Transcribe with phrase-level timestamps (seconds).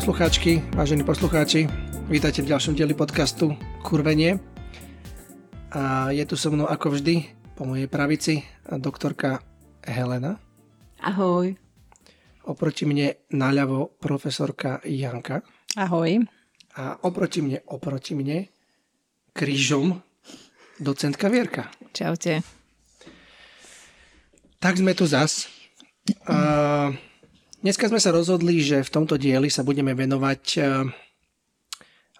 [0.00, 1.68] Poslucháčky, vážení poslucháči,
[2.08, 3.52] vítajte v ďalšom dieli podcastu
[3.84, 4.40] Kurvenie.
[5.76, 9.44] A je tu so mnou ako vždy po mojej pravici doktorka
[9.84, 10.40] Helena.
[11.04, 11.52] Ahoj.
[12.48, 15.44] Oproti mne naľavo profesorka Janka.
[15.76, 16.24] Ahoj.
[16.80, 18.48] A oproti mne, oproti mne,
[19.36, 20.00] krížom
[20.80, 21.68] docentka Vierka.
[21.92, 22.40] Čaute.
[24.64, 25.44] Tak sme tu zas.
[26.24, 26.96] Uh,
[27.60, 30.88] dneska sme sa rozhodli, že v tomto dieli sa budeme venovať uh,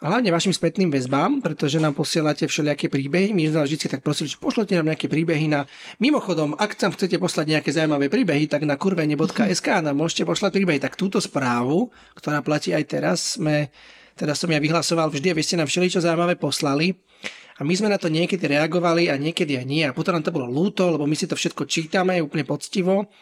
[0.01, 3.37] hlavne vašim spätným väzbám, pretože nám posielate všelijaké príbehy.
[3.37, 5.69] My sme vždy tak prosili, že pošlete nám nejaké príbehy na...
[6.01, 10.81] Mimochodom, ak tam chcete poslať nejaké zaujímavé príbehy, tak na kurvene.sk nám môžete poslať príbehy.
[10.81, 13.69] Tak túto správu, ktorá platí aj teraz, sme,
[14.17, 16.97] teda som ja vyhlasoval vždy, aby ste nám všeličo zaujímavé poslali.
[17.61, 19.84] A my sme na to niekedy reagovali a niekedy aj nie.
[19.84, 23.12] A potom nám to bolo lúto, lebo my si to všetko čítame úplne poctivo.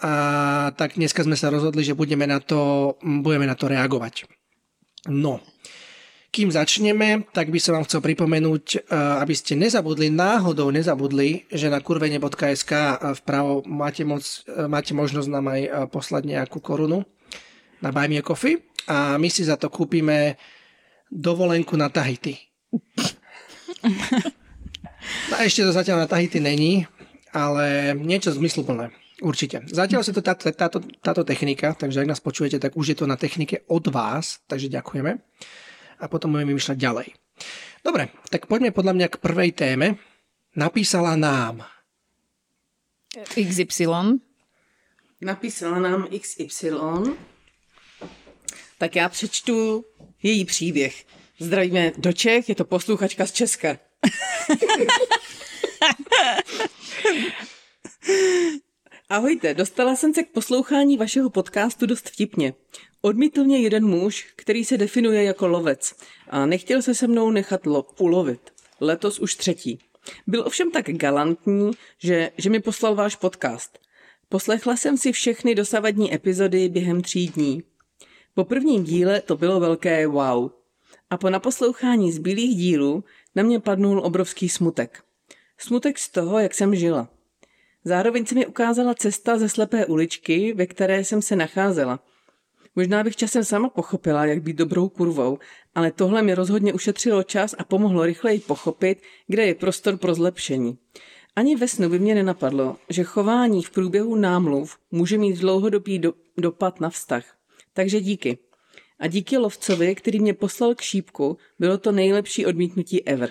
[0.00, 0.12] A
[0.80, 4.24] tak dneska sme sa rozhodli, že budeme na to, budeme na to reagovať.
[5.12, 5.44] No,
[6.30, 11.66] kým začneme, tak by som vám chcel pripomenúť, e, aby ste nezabudli, náhodou nezabudli, že
[11.66, 12.72] na kurvene.sk
[13.24, 17.02] vpravo máte, moc, e, máte možnosť nám aj e, poslať nejakú korunu
[17.82, 20.38] na Buy Me a Coffee a my si za to kúpime
[21.10, 22.38] dovolenku na Tahiti.
[25.32, 26.84] No ešte to zatiaľ na Tahiti není,
[27.32, 28.92] ale niečo zmysluplné.
[29.20, 29.68] Určite.
[29.68, 33.04] Zatiaľ sa to táto, táto, táto technika, takže ak nás počujete, tak už je to
[33.04, 35.20] na technike od vás, takže ďakujeme.
[36.00, 37.12] A potom budeme vymýšľať ďalej.
[37.84, 40.00] Dobre, tak poďme podľa mňa k prvej téme.
[40.56, 41.68] Napísala nám
[43.36, 44.24] XY.
[45.20, 46.72] Napísala nám XY.
[48.78, 49.84] Tak já přečtu
[50.22, 51.04] její příběh.
[51.38, 53.78] Zdravíme do Čech, je to posluchačka z Česka.
[59.10, 62.54] Ahojte, dostala jsem se k poslouchání vašeho podcastu dost vtipně.
[63.00, 65.94] Odmítl mě jeden muž, který se definuje jako lovec
[66.28, 68.40] a nechtěl se se mnou nechat lo- ulovit.
[68.80, 69.78] Letos už třetí.
[70.26, 73.78] Byl ovšem tak galantní, že, že mi poslal váš podcast.
[74.28, 77.62] Poslechla jsem si všechny dosavadní epizody během tří dní.
[78.34, 80.50] Po prvním díle to bylo velké wow.
[81.10, 83.04] A po naposlouchání zbylých dílů
[83.34, 85.04] na mě padnul obrovský smutek.
[85.58, 87.08] Smutek z toho, jak jsem žila.
[87.84, 92.00] Zároveň se mi ukázala cesta ze slepé uličky, ve které jsem se nacházela.
[92.76, 95.38] Možná bych časem sama pochopila, jak být dobrou kurvou,
[95.74, 100.78] ale tohle mi rozhodně ušetřilo čas a pomohlo rychleji pochopit, kde je prostor pro zlepšení.
[101.36, 106.14] Ani ve snu by mě nenapadlo, že chování v průběhu námluv může mít dlouhodobý do-
[106.36, 107.24] dopad na vztah.
[107.72, 108.38] Takže díky.
[108.98, 113.30] A díky lovcovi, který mě poslal k šípku, bylo to nejlepší odmítnutí ever.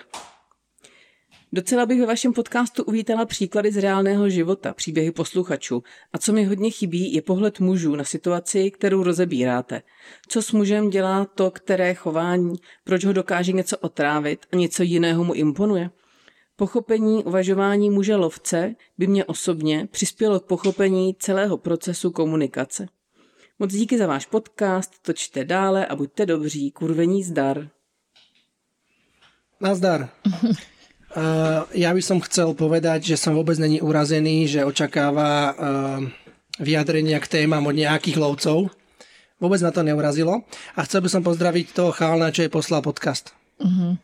[1.52, 5.82] Docela bych ve vašem podcastu uvítala příklady z reálného života, příběhy posluchačů.
[6.12, 9.82] A co mi hodně chybí, je pohled mužů na situaci, kterou rozebíráte.
[10.28, 15.24] Co s mužem dělá to, které chování, proč ho dokáže něco otrávit a něco jiného
[15.24, 15.90] mu imponuje?
[16.56, 22.86] Pochopení uvažování muže lovce by mě osobně přispělo k pochopení celého procesu komunikace.
[23.58, 27.70] Moc díky za váš podcast, točte dále a buďte dobří, kurvení zdar.
[29.60, 30.08] Nazdar.
[31.10, 35.54] Uh, ja by som chcel povedať, že som vôbec není urazený, že očakáva uh,
[36.62, 38.70] vyjadrenia k témam od nejakých lovcov.
[39.42, 40.46] Vôbec ma to neurazilo.
[40.78, 43.34] A chcel by som pozdraviť toho chálna, čo je poslal podcast.
[43.58, 43.96] Uh-huh.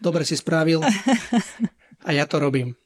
[0.00, 0.80] Dobre si spravil.
[2.06, 2.78] A ja to robím.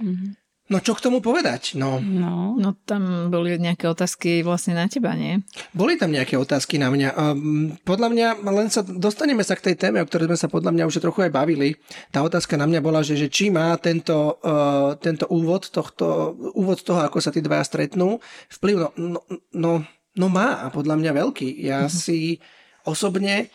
[0.00, 0.34] Uh-huh.
[0.70, 1.74] No čo k tomu povedať?
[1.74, 1.98] No.
[1.98, 5.42] No, no tam boli nejaké otázky vlastne na teba, nie?
[5.74, 7.18] Boli tam nejaké otázky na mňa.
[7.18, 10.70] Um, podľa mňa, len sa dostaneme sa k tej téme, o ktorej sme sa podľa
[10.70, 11.74] mňa už trochu aj bavili.
[12.14, 16.78] Tá otázka na mňa bola, že, že či má tento, uh, tento úvod, tohto, úvod
[16.80, 18.22] toho, ako sa tí dvaja stretnú,
[18.54, 18.74] vplyv.
[18.78, 19.72] No, no, no,
[20.14, 21.58] no má a podľa mňa veľký.
[21.58, 21.92] Ja uh-huh.
[21.92, 22.38] si
[22.86, 23.50] osobne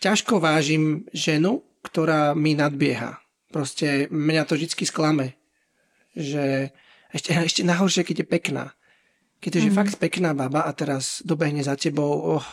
[0.00, 3.20] ťažko vážim ženu, ktorá mi nadbieha.
[3.52, 5.36] Proste mňa to vždy sklame
[6.16, 6.72] že
[7.12, 8.64] ešte, ešte nahoršie, keď je pekná.
[9.44, 9.76] Keď je mm.
[9.76, 12.46] fakt pekná baba a teraz dobehne za tebou, oh,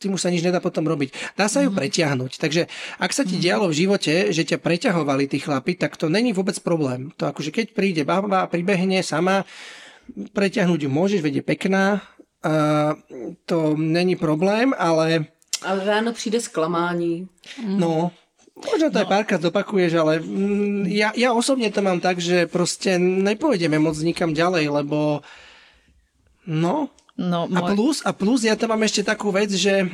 [0.00, 1.36] tým už sa nič nedá potom robiť.
[1.36, 1.76] Dá sa ju mm.
[1.76, 2.32] pretiahnuť.
[2.40, 2.62] Takže
[2.96, 3.42] ak sa ti mm.
[3.44, 7.12] dialo v živote, že ťa preťahovali tí chlapi, tak to není vôbec problém.
[7.20, 9.44] To akože keď príde baba a pribehne sama,
[10.32, 11.84] preťahnuť ju môžeš, veď je pekná,
[12.46, 12.96] uh,
[13.44, 15.28] to není problém, ale...
[15.60, 17.28] Ale ráno přijde sklamání.
[17.66, 18.10] No,
[18.60, 19.02] Možno to no.
[19.02, 23.96] aj párkrát zopakuješ, ale mm, ja, ja osobne to mám tak, že proste nepôjdeme moc
[24.04, 25.24] nikam ďalej, lebo
[26.44, 27.56] no, no môj...
[27.56, 29.88] a, plus, a plus ja tam mám ešte takú vec, že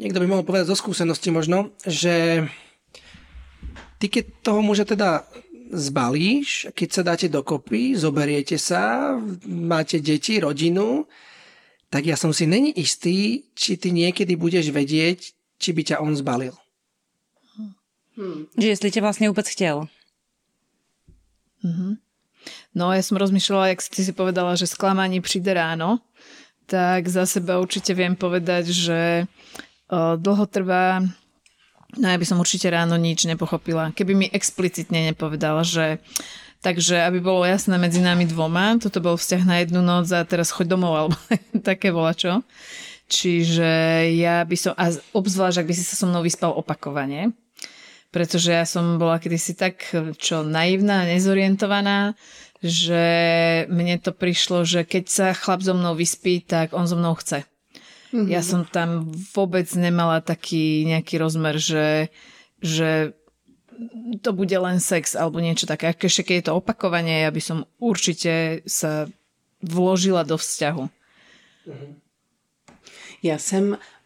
[0.00, 2.48] niekto by mohol povedať zo skúsenosti možno, že
[4.00, 5.28] ty keď toho muža teda
[5.68, 9.12] zbalíš, keď sa dáte dokopy, zoberiete sa,
[9.44, 11.04] máte deti, rodinu,
[11.92, 16.16] tak ja som si není istý, či ty niekedy budeš vedieť, či by ťa on
[16.16, 16.56] zbalil.
[18.18, 18.46] Hmm.
[18.58, 19.86] Že jestli tě vlastně vůbec chtěl.
[21.64, 21.96] Mm-hmm.
[22.74, 25.98] No ja som rozmýšľala, jak si si povedala, že sklamanie príde ráno,
[26.70, 29.26] tak za seba určite viem povedať, že
[29.90, 31.02] o, dlho trvá
[31.96, 33.96] No ja by som určite ráno nič nepochopila.
[33.96, 35.98] Keby mi explicitne nepovedala, že
[36.58, 40.50] Takže aby bolo jasné medzi nami dvoma, toto bol vzťah na jednu noc a teraz
[40.50, 41.16] choď domov, alebo
[41.70, 42.42] také volačo.
[43.06, 43.70] Čiže
[44.18, 47.30] ja by som, a obzvlášť, ak by si sa so mnou vyspal opakovane,
[48.08, 49.84] pretože ja som bola kedysi tak
[50.16, 52.16] čo naivná, nezorientovaná,
[52.58, 53.04] že
[53.70, 57.46] mne to prišlo, že keď sa chlap so mnou vyspí, tak on so mnou chce.
[58.10, 58.28] Mm-hmm.
[58.32, 62.08] Ja som tam vôbec nemala taký nejaký rozmer, že,
[62.58, 63.12] že
[64.24, 65.92] to bude len sex alebo niečo také.
[65.92, 69.06] Ešte keď je to opakovanie, ja by som určite sa
[69.62, 70.88] vložila do vzťahu.
[73.22, 73.97] Já jsem, eh,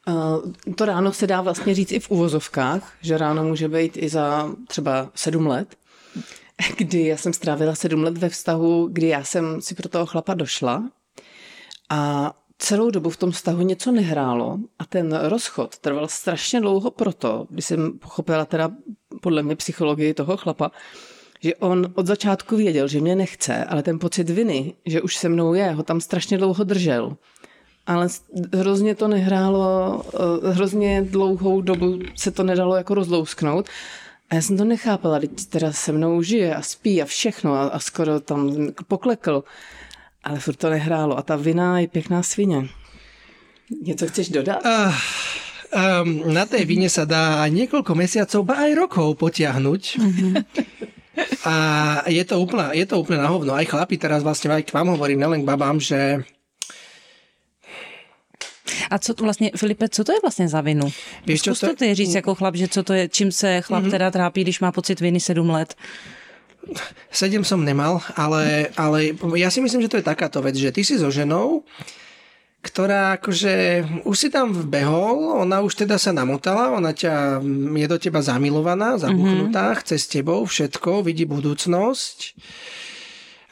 [0.77, 4.51] to ráno se dá vlastně říct i v uvozovkách, že ráno může být i za
[4.69, 5.77] třeba sedm let,
[6.77, 10.35] kdy já jsem strávila sedm let ve vztahu, kdy já jsem si pro toho chlapa
[10.35, 10.91] došla
[11.91, 17.47] a celou dobu v tom vztahu něco nehrálo a ten rozchod trval strašně dlouho proto,
[17.51, 18.71] když jsem pochopila teda
[19.21, 20.71] podle mě psychologii toho chlapa,
[21.41, 25.29] že on od začátku věděl, že mě nechce, ale ten pocit viny, že už se
[25.29, 27.17] mnou je, ho tam strašně dlouho držel.
[27.87, 28.08] Ale
[28.55, 33.69] hrozně to nehrálo, eh, hrozně dlouhou dobu se to nedalo jako rozlousknout.
[34.31, 37.62] A já jsem to nechápala, teď teda se mnou žije a spí a všechno a,
[37.62, 39.44] a skoro tam poklekl.
[40.25, 42.69] Ale furt to nehrálo a ta vina je pěkná svině.
[43.82, 44.64] Něco chceš dodat?
[44.64, 44.94] Uh,
[46.05, 49.82] um, na tej vine sa dá niekoľko mesiacov, ba aj rokov potiahnuť.
[49.96, 50.32] Mm-hmm.
[51.44, 51.55] A
[52.08, 53.52] je to úplne, je to úplne na hovno.
[53.56, 56.25] Aj chlapi teraz vlastne aj k vám hovorím, nelen k babám, že
[58.91, 60.93] a co to vlastně, Filipe, co to je vlastně za vinu?
[61.27, 63.91] Víš, Zkus to, je říct jako chlap, že co to je, čím se chlap mm-hmm.
[63.91, 65.75] teda trápí, když má pocit viny 7 let?
[67.11, 70.87] Sedem som nemal, ale, ale ja si myslím, že to je takáto vec, že ty
[70.87, 71.67] si so ženou,
[72.63, 73.55] ktorá akože
[74.07, 77.43] už si tam vbehol, ona už teda sa namotala, ona ťa,
[77.75, 79.81] je do teba zamilovaná, zabuchnutá, mm-hmm.
[79.83, 82.39] chce s tebou všetko, vidí budúcnosť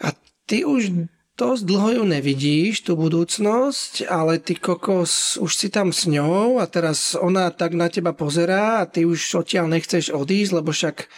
[0.06, 0.14] a
[0.46, 6.04] ty už dosť dlho ju nevidíš, tú budúcnosť, ale ty kokos, už si tam s
[6.04, 10.68] ňou a teraz ona tak na teba pozerá a ty už odtiaľ nechceš odísť, lebo
[10.68, 11.08] však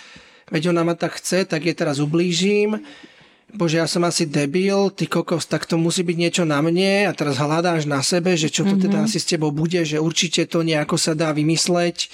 [0.55, 2.79] veď ona ma tak chce, tak je teraz ublížim.
[3.53, 7.13] Bože, ja som asi debil, ty kokos, tak to musí byť niečo na mne a
[7.13, 8.85] teraz hľadáš na sebe, že čo to mm-hmm.
[8.87, 9.07] teda mhm.
[9.11, 12.09] asi s tebou bude, že určite to nejako sa dá vymysleť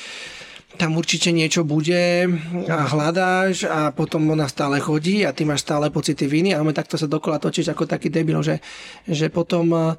[0.78, 2.30] tam určite niečo bude
[2.70, 6.70] a hľadáš a potom ona stále chodí a ty máš stále pocity viny a my
[6.70, 8.62] takto sa dokola točíš ako taký debil, že,
[9.04, 9.98] že potom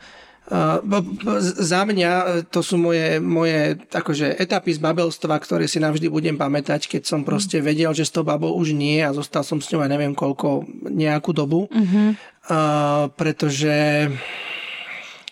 [0.49, 0.81] Uh,
[1.61, 6.41] za mňa e, to sú moje, moje akože etapy z babelstva, ktoré si navždy budem
[6.41, 9.69] pamätať, keď som proste vedel, že s tou babou už nie a zostal som s
[9.69, 11.69] ňou aj neviem koľko, nejakú dobu.
[11.69, 12.17] Uh-huh.
[12.49, 14.09] Uh, pretože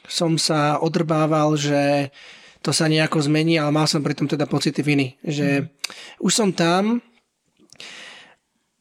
[0.06, 2.14] som sa odrbával, že
[2.62, 6.26] to sa nejako zmení, ale mal som pritom teda pocity viny, že uh-huh.
[6.26, 7.00] už som tam,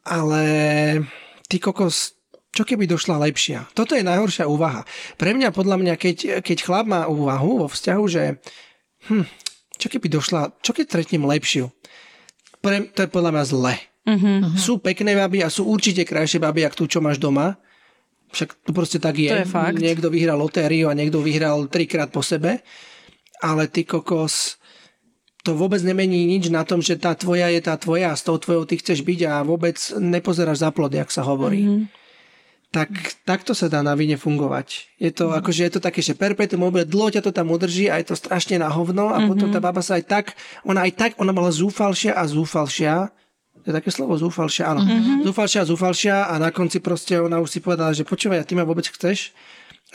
[0.07, 0.43] ale
[1.51, 2.17] ty kokos,
[2.55, 3.69] čo keby došla lepšia?
[3.77, 4.87] Toto je najhoršia úvaha.
[5.21, 8.41] Pre mňa, podľa mňa, keď, keď chlap má úvahu vo vzťahu, že
[9.11, 9.27] hm,
[9.77, 11.69] čo keby došla, čo keď stretnem lepšiu?
[12.65, 13.75] Pre, to je podľa mňa zle.
[14.07, 14.55] Uh-huh.
[14.55, 17.59] Sú pekné baby a sú určite krajšie baby, ako tú, čo máš doma.
[18.31, 19.31] Však to proste tak je.
[19.31, 19.79] To je fakt.
[19.79, 22.63] Niekto vyhral lotériu a niekto vyhral trikrát po sebe.
[23.43, 24.57] Ale ty kokos,
[25.45, 28.41] to vôbec nemení nič na tom, že tá tvoja je tá tvoja a s tou
[28.41, 31.63] tvojou ty chceš byť a vôbec nepozeráš za plod, jak sa hovorí.
[31.65, 32.05] Mm-hmm
[32.77, 32.91] tak
[33.25, 35.01] takto sa dá na vine fungovať.
[35.01, 35.41] Je to, mm.
[35.41, 38.17] akože je to také, že perpetuum mobile, dlho ťa to tam udrží a je to
[38.19, 39.29] strašne na hovno a mm-hmm.
[39.33, 40.25] potom tá baba sa aj tak,
[40.67, 43.09] ona aj tak, ona bola zúfalšia a zúfalšia,
[43.65, 44.85] je také slovo zúfalšia, áno.
[44.85, 45.25] Mm-hmm.
[45.25, 48.69] Zúfalšia a zúfalšia a na konci proste ona už si povedala, že počúvaj, ty ma
[48.69, 49.33] vôbec chceš?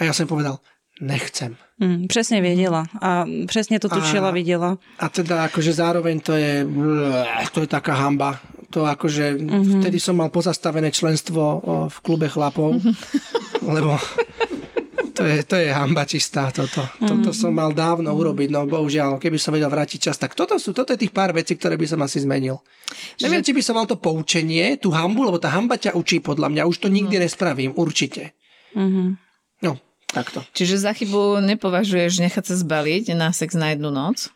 [0.02, 0.58] A ja som povedal,
[1.02, 1.56] nechcem.
[1.80, 4.78] Mm, přesně věděla a přesně to tušila, a, viděla.
[5.00, 6.66] A teda akože zároveň to je,
[7.52, 8.40] to je taká hamba
[8.72, 9.84] to akože mm-hmm.
[9.84, 11.60] vtedy som mal pozastavené členstvo
[11.92, 12.80] v klube chlapov,
[13.76, 14.00] lebo
[15.12, 16.80] to je, to je hamba čistá toto.
[16.80, 17.08] Mm-hmm.
[17.12, 20.72] Toto som mal dávno urobiť, no bohužiaľ, keby som vedel vrátiť čas, tak toto sú,
[20.72, 22.64] toto je tých pár vecí, ktoré by som asi zmenil.
[23.20, 23.28] Čiže...
[23.28, 26.48] Neviem, či by som mal to poučenie, tú hambu, lebo tá hamba ťa učí podľa
[26.48, 27.24] mňa, už to nikdy mm.
[27.28, 28.32] nespravím, určite.
[28.72, 29.31] Mm-hmm.
[30.12, 30.44] Takto.
[30.52, 34.28] Čiže za chybu nepovažuješ nechať sa zbaliť na sex na jednu noc?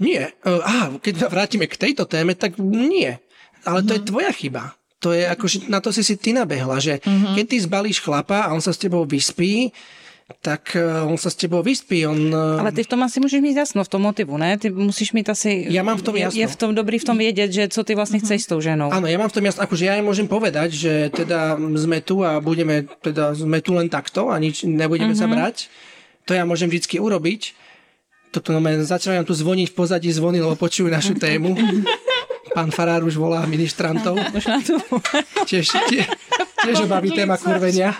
[0.00, 0.32] Nie.
[0.44, 3.20] Uh, aha, keď vrátime k tejto téme, tak nie
[3.64, 4.08] ale to je mhm.
[4.08, 4.62] tvoja chyba.
[5.00, 7.36] To je ako, že na to si si ty nabehla, že uh-huh.
[7.36, 9.68] keď ty zbalíš chlapa a on sa s tebou vyspí,
[10.40, 12.08] tak uh, on sa s tebou vyspí.
[12.08, 12.60] On, uh...
[12.60, 14.56] Ale ty v tom asi můžeš mít jasno, v tom motivu, ne?
[14.58, 15.68] Ty musíš mít asi...
[15.68, 16.40] Ja mám v tom jasno.
[16.40, 18.88] Je v tom dobrý v tom vědět, že co ty vlastne chceš s tou ženou.
[18.88, 22.24] Áno, ja mám v tom jasno, akože ja jej môžem povedať, že teda sme tu
[22.24, 25.28] a budeme, teda sme tu len takto a nič, nebudeme uh-huh.
[25.28, 25.68] sa brať.
[26.24, 27.52] To ja môžem vždycky urobiť.
[28.32, 31.52] Toto no, začínajú tu zvoniť v pozadí zvony, lebo počujú našu tému.
[32.56, 34.16] Pán Farár už volá ministrantov.
[34.32, 34.80] Už na to.
[35.44, 36.08] Tiež, tie,
[36.64, 37.92] tiež baví téma kurvenia.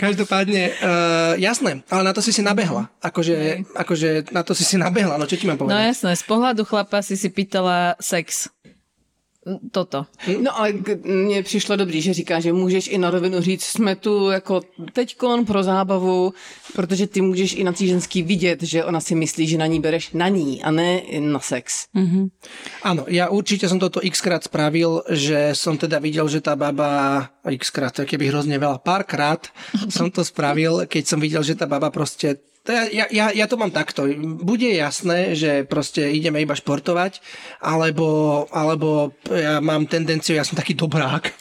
[0.00, 2.88] Každopádne, uh, jasné, ale na to si si nabehla.
[3.04, 5.76] Akože, akože na to si si nabehla, no čo ti mám povedať?
[5.76, 8.48] No jasné, z pohľadu chlapa si si pýtala sex
[9.72, 10.06] toto.
[10.42, 10.72] No ale
[11.04, 14.60] mně přišlo dobrý, že říká, že můžeš i na rovinu říct, jsme tu jako
[14.92, 16.32] teďkon pro zábavu,
[16.74, 19.80] protože ty můžeš i na tý ženský vidět, že ona si myslí, že na ní
[19.80, 21.88] bereš na ní a ne na sex.
[21.96, 22.24] Mm-hmm.
[22.84, 27.96] Áno, ja určite som toto xkrát spravil, že som teda videl, že tá baba xkrát,
[28.04, 29.48] keby hrozne veľa, párkrát
[29.88, 33.56] som to spravil, keď som videl, že tá baba proste to ja, ja, ja to
[33.56, 34.04] mám takto.
[34.44, 37.24] Bude jasné, že proste ideme iba športovať,
[37.64, 41.32] alebo, alebo ja mám tendenciu, ja som taký dobrák.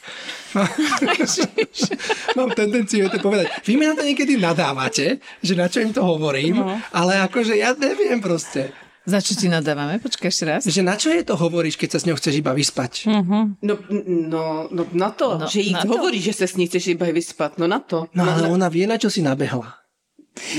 [2.40, 3.52] mám tendenciu to povedať.
[3.68, 6.80] Vy mi na to niekedy nadávate, že na čo im to hovorím, no.
[6.96, 8.72] ale akože ja neviem proste.
[9.10, 9.98] Za čo ti nadávame?
[9.98, 10.62] Počkaj ešte raz.
[10.70, 13.10] Že na čo je to hovoríš, keď sa s ňou chceš iba vyspať?
[13.10, 13.58] Uh-huh.
[13.58, 17.10] No, no, no na to, no, že jí hovoríš, že sa s ní chceš iba
[17.10, 17.58] vyspať.
[17.58, 18.06] No na to.
[18.14, 19.89] No, no ale ona vie, na čo si nabehla.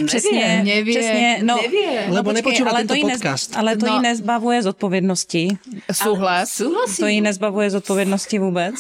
[0.06, 2.06] Přesně, nevie, přesně, no, nevie.
[2.08, 3.50] Lebo no, nepočúva tento to podcast.
[3.50, 3.94] Nez, ale to no.
[3.94, 5.48] jí nezbavuje zodpovědnosti.
[5.92, 6.50] Souhlas.
[6.50, 7.02] Souhlasím.
[7.02, 8.74] To jí nezbavuje zodpovědnosti vůbec.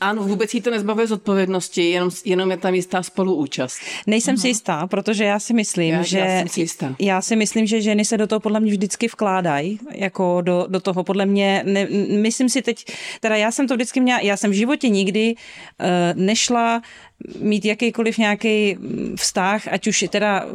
[0.00, 3.80] Ano, vůbec jí to nezbavuje zodpovědnosti, jenom, jenom je tam jistá spoluúčast.
[4.06, 4.40] Nejsem uh-huh.
[4.40, 6.96] si jistá, protože já si myslím, já, že já, jsem si jistá.
[6.98, 10.80] já si myslím, že ženy se do toho podle mě vždycky vkládají, jako do, do
[10.80, 12.84] toho podle mě, ne, myslím si teď,
[13.20, 16.82] teda já jsem to vždycky měla, já jsem v životě nikdy uh, nešla
[17.40, 18.76] mít jakýkoliv nějaký
[19.16, 20.46] vztah, ať už je teda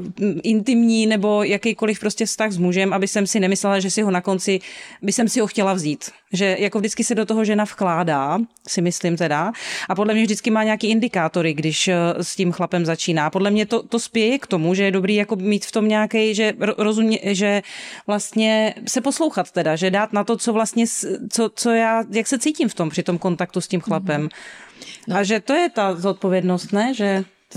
[0.44, 4.22] intimní nebo jakýkoliv prostě vztah s mužem, aby jsem si nemyslela, že si ho na
[4.22, 4.60] konci,
[5.02, 6.10] by jsem si ho chtěla vzít.
[6.34, 9.52] Že jako vždycky se do toho žena vkládá, si myslím teda.
[9.90, 13.30] A podle mě vždycky má nějaký indikátory, když eh, s tím chlapem začíná.
[13.30, 16.36] Podle mě to, to spěje k tomu, že je dobrý jako mít v tom nějaký,
[16.36, 17.62] že rozumně, že
[18.08, 20.86] vlastně se poslouchat teda, že dát na to, co vlastně,
[21.30, 24.22] co, co já, jak se cítím v tom při tom kontaktu s tím chlapem.
[24.22, 24.65] Mm-hmm.
[25.06, 25.18] No.
[25.18, 26.88] A že to je tá zodpovednosť, ne?
[26.98, 27.10] Že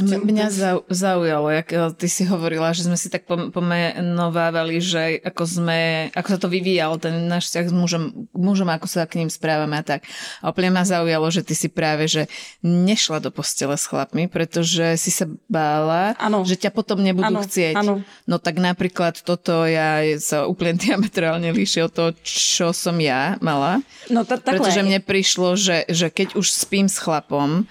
[0.02, 0.46] Mňa
[0.86, 5.80] zaujalo, jak eh, ty si hovorila, že sme si tak pomenovávali, že ako sme,
[6.14, 9.78] ako sa to vyvíjalo, ten náš vzťah s mužom, mužom, ako sa k ním správame
[9.80, 10.06] a tak.
[10.40, 12.30] A úplne ma zaujalo, že ty si práve, že
[12.62, 16.46] nešla do postele s chlapmi, pretože si sa bála, ano.
[16.46, 17.42] že ťa potom nebudú ano.
[17.42, 17.74] chcieť.
[17.76, 18.06] Ano.
[18.24, 23.82] No tak napríklad toto ja sa úplne diametrálne líši od toho, čo som ja mala.
[24.08, 24.58] No takhle.
[24.58, 27.68] Pretože mne prišlo, že, že keď už spím s chlapom,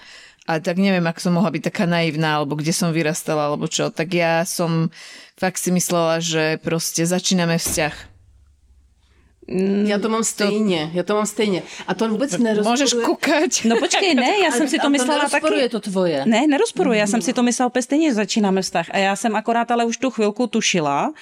[0.48, 3.92] a tak neviem, ako som mohla byť taká naivná, alebo kde som vyrastala, alebo čo.
[3.92, 4.88] Tak ja som
[5.36, 8.17] fakt si myslela, že proste začíname vzťah
[9.84, 11.62] já to mám stejně, já to mám stejně.
[11.86, 12.70] A to vůbec nerozporuje.
[12.70, 13.64] Můžeš kukať.
[13.64, 15.54] No počkej, ne, já jsem si to, to myslela taky.
[15.54, 16.22] je to tvoje.
[16.26, 18.86] Ne, nerozporuje, já jsem si to myslela úplně stejně, začínáme vztah.
[18.90, 21.12] A já jsem akorát ale už tu chvilku tušila,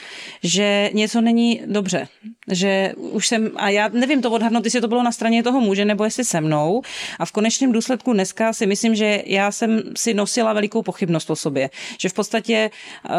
[0.42, 2.08] že něco není dobře.
[2.50, 5.84] Že už jsem, a já nevím to odhadnout, jestli to bylo na straně toho muže,
[5.84, 6.82] nebo jestli se mnou.
[7.18, 11.36] A v konečném důsledku dneska si myslím, že já jsem si nosila velikou pochybnost o
[11.36, 11.70] sobě.
[11.98, 12.70] Že v podstatě
[13.04, 13.12] uh,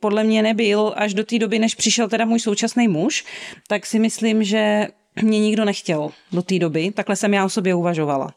[0.00, 3.24] podle mě nebyl až do té doby, než přišel teda můj současný muž,
[3.68, 6.94] tak si myslím, že mě nikdo nechtěl do té doby.
[6.94, 8.30] Takhle jsem já o sobě uvažovala.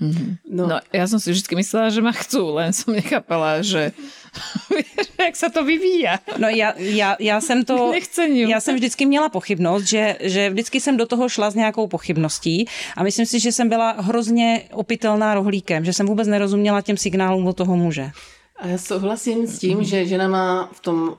[0.00, 0.48] Mm-hmm.
[0.48, 0.64] No.
[0.64, 3.92] no, ja som si vždy myslela, že ma chcú, len som nechápala, že
[5.20, 6.24] jak sa to vyvíja.
[6.40, 7.92] No já, já, já jsem to,
[8.48, 12.64] já jsem vždycky měla pochybnost, že, že vždycky jsem do toho šla s nějakou pochybností
[12.96, 17.46] a myslím si, že jsem byla hrozně opitelná rohlíkem, že jsem vůbec nerozuměla těm signálům
[17.46, 18.10] od toho muže.
[18.56, 21.16] A já souhlasím s tím, že žena má v tom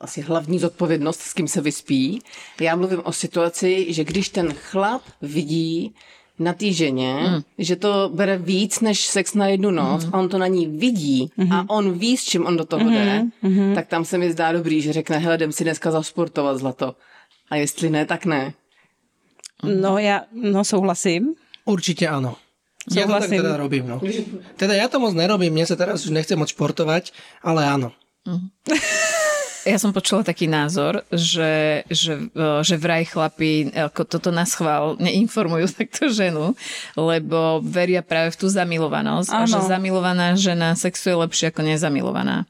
[0.00, 2.22] asi hlavní zodpovědnost, s kým se vyspí.
[2.60, 5.94] Já mluvím o situaci, že když ten chlap vidí
[6.38, 7.42] na té ženě, mm.
[7.58, 10.10] že to bere víc než sex na jednu noc, mm.
[10.14, 11.52] a on to na ní vidí mm.
[11.52, 12.94] a on ví, s čím on do toho mm.
[12.94, 13.74] jde, mm.
[13.74, 16.94] tak tam se mi zdá dobrý, že řekne, hele, jdem si dneska zasportovat zlato.
[17.50, 18.52] A jestli ne, tak ne.
[19.62, 21.34] No já, no souhlasím.
[21.64, 22.36] Určitě ano.
[22.84, 23.96] Ja to tak teda robím, no.
[24.60, 27.96] Teda ja to moc nerobím, mne sa teraz už nechce moc športovať, ale áno.
[28.28, 28.52] Mm.
[29.64, 35.00] Ja som počula taký názor, že, že, e, že vraj chlapi ako toto na schvál
[35.00, 36.52] neinformujú takto ženu,
[36.96, 39.40] lebo veria práve v tú zamilovanosť ano.
[39.40, 42.44] a že zamilovaná žena sexuje lepšie ako nezamilovaná.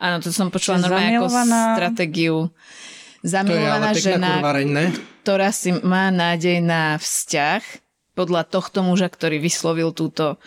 [0.00, 1.56] Áno, to som počula normálne zamilovaná...
[1.56, 2.36] ako stratégiu.
[3.20, 4.40] Zamilovaná žena,
[5.20, 7.60] ktorá si má nádej na vzťah
[8.16, 10.40] podľa tohto muža, ktorý vyslovil túto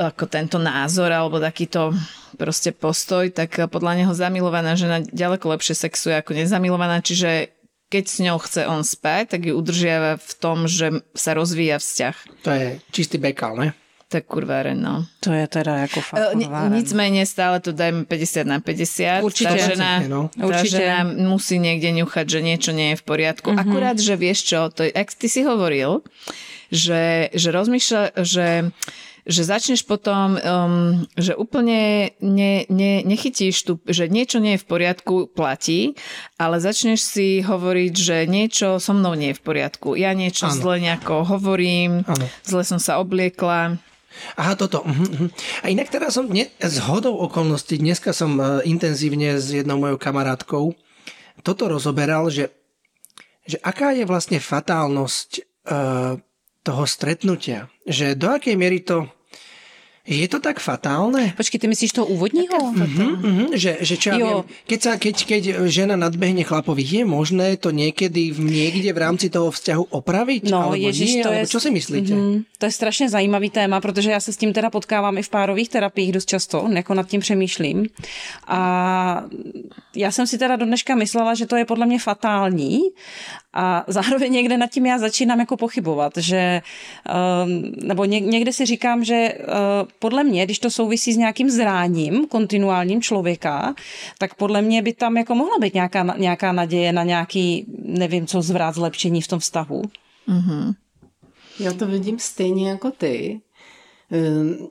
[0.00, 1.92] ako tento názor alebo takýto
[2.40, 7.52] proste postoj, tak podľa neho zamilovaná žena ďaleko lepšie sexuje ako nezamilovaná, čiže
[7.90, 12.16] keď s ňou chce on spať, tak ju udržiava v tom, že sa rozvíja vzťah.
[12.46, 13.68] To je čistý bekal, ne?
[14.10, 15.06] Tak kurváren, no.
[15.22, 16.34] To je teda ako fakt e,
[16.68, 19.22] Nicméně stále to dajme 50 na 50.
[19.22, 19.54] Určite.
[19.54, 20.30] Tá žena, no.
[20.34, 20.82] tá Určite.
[20.82, 23.54] žena musí niekde ňuchať, že niečo nie je v poriadku.
[23.54, 23.62] Mm-hmm.
[23.62, 26.02] Akurát, že vieš čo, to je, ak ty si hovoril,
[26.74, 28.74] že, že rozmýšľa, že
[29.26, 34.68] že začneš potom, um, že úplne ne, ne, nechytíš tu, že niečo nie je v
[34.68, 35.96] poriadku, platí,
[36.40, 39.96] ale začneš si hovoriť, že niečo so mnou nie je v poriadku.
[39.96, 40.56] Ja niečo Áno.
[40.56, 42.26] zle nejako hovorím, Áno.
[42.44, 43.80] zle som sa obliekla.
[44.36, 44.82] Aha, toto.
[44.82, 45.28] mhm, mhm.
[45.62, 49.96] A inak teraz som, ne, z hodou okolností, dneska som e, intenzívne s jednou mojou
[49.96, 50.74] kamarátkou
[51.40, 52.52] toto rozoberal, že,
[53.48, 56.20] že aká je vlastne fatálnosť uh,
[56.60, 57.68] toho stretnutia.
[57.86, 59.08] Že do akej miery to
[60.10, 61.32] je to tak fatálne?
[61.38, 62.58] Počkej, ty myslíš toho úvodního?
[62.58, 64.26] Uh-huh, uh-huh, že, že čo ja Jo.
[64.26, 68.98] viem, keď, sa, keď, keď žena nadbehne chlapovi, je možné to niekedy v, niekde v
[68.98, 70.50] rámci toho vzťahu opraviť?
[70.50, 71.22] No, alebo ježiš, nie?
[71.22, 71.40] to je...
[71.46, 72.12] Alebo čo si myslíte?
[72.14, 75.30] Mm, to je strašně zajímavý téma, protože já se s tím teda potkávám i v
[75.30, 77.86] párových terapiích dost často, jako nad tím přemýšlím.
[78.46, 78.60] A
[79.96, 82.80] já jsem si teda do dneška myslela, že to je podle mě fatální
[83.52, 86.62] a zároveň někde nad tím já začínám jako pochybovat, že
[87.44, 91.50] um, nebo něk, někde si říkám, že uh, podle mě, když to souvisí s nějakým
[91.50, 93.74] zráním kontinuálním člověka,
[94.18, 98.42] tak podle mě by tam jako mohla být nějaká, nějaká naděje na nějaký, nevím co,
[98.42, 99.82] zvrat, zlepšení v tom vztahu.
[101.60, 103.40] Já to vidím stejně jako ty.
[104.10, 104.68] Ehm,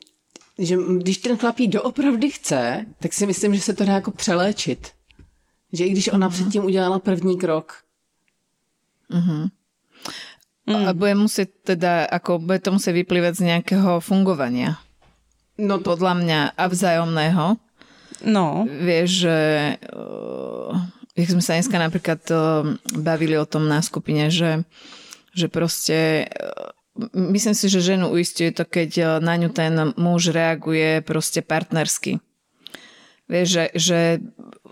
[0.59, 4.91] Že když ten chlapík doopravdy chce, tak si myslím, že se to dá jako přeléčit.
[5.73, 7.87] Že i když ona předtím udělala první krok,
[10.69, 10.85] Mm.
[10.85, 14.77] A bude musieť teda, ako bude to musieť vyplývať z nejakého fungovania.
[15.59, 17.45] No to Podľa mňa a vzájomného.
[18.19, 19.37] No, Vieš, že
[19.95, 20.71] uh,
[21.15, 22.63] jak sme sa dneska napríklad uh,
[22.99, 24.63] bavili o tom na skupine, že,
[25.31, 26.71] že proste uh,
[27.15, 32.19] myslím si, že ženu uistuje to, keď na ňu ten muž reaguje proste partnersky.
[33.29, 33.99] Vieš, že, že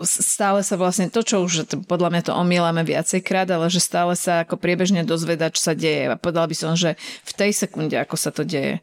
[0.02, 4.42] stále sa vlastne to, čo už podľa mňa to omielame viacejkrát, ale že stále sa
[4.42, 6.10] ako priebežne dozveda, čo sa deje.
[6.10, 8.82] A povedala by som, že v tej sekunde, ako sa to deje.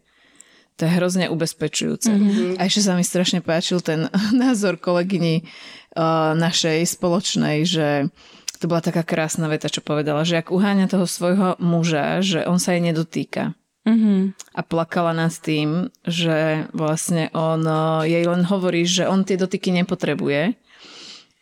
[0.76, 2.12] To je hrozne ubezpečujúce.
[2.12, 2.52] Mm-hmm.
[2.60, 4.12] A ešte sa mi strašne páčil ten
[4.44, 5.48] názor kolegyni
[5.96, 8.12] uh, našej spoločnej, že
[8.60, 12.60] to bola taká krásna veta, čo povedala, že ak uháňa toho svojho muža, že on
[12.60, 13.56] sa jej nedotýka.
[13.88, 14.20] mm-hmm.
[14.56, 19.72] A plakala nad tým, že vlastne on uh, jej len hovorí, že on tie dotyky
[19.72, 20.60] nepotrebuje.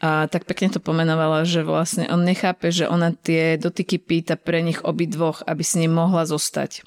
[0.03, 4.59] A tak pekne to pomenovala, že vlastne on nechápe, že ona tie dotyky pýta pre
[4.59, 6.83] nich obidvoch, aby s ním mohla zostať.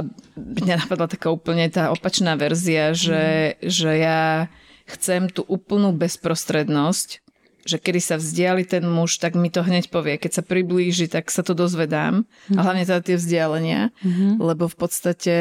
[0.00, 4.48] A mňa napadla taká úplne tá opačná verzia, že, že ja
[4.88, 7.20] chcem tú úplnú bezprostrednosť,
[7.68, 10.16] že kedy sa vzdiali ten muž, tak mi to hneď povie.
[10.16, 12.24] Keď sa priblíži, tak sa to dozvedám.
[12.56, 13.92] A hlavne teda tie vzdialenia,
[14.40, 15.36] lebo v podstate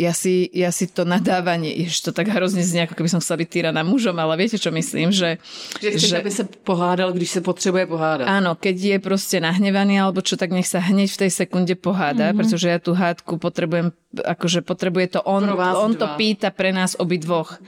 [0.00, 3.44] ja, si, ja si to nadávanie, jež to tak hrozne znie, ako keby som chcela
[3.44, 5.36] byť týraná mužom, ale viete, čo myslím, že...
[5.76, 6.18] že chceš, že...
[6.18, 8.28] aby se pohádal, když se potřebuje pohádat.
[8.28, 12.32] Áno, keď je proste nahnevaný alebo čo, tak nech sa hneď v tej sekunde poháda,
[12.32, 12.38] mm-hmm.
[12.40, 13.92] pretože ja tú hádku potrebujem,
[14.24, 16.16] akože potrebuje to on, on to dva.
[16.16, 17.60] pýta pre nás obidvoch,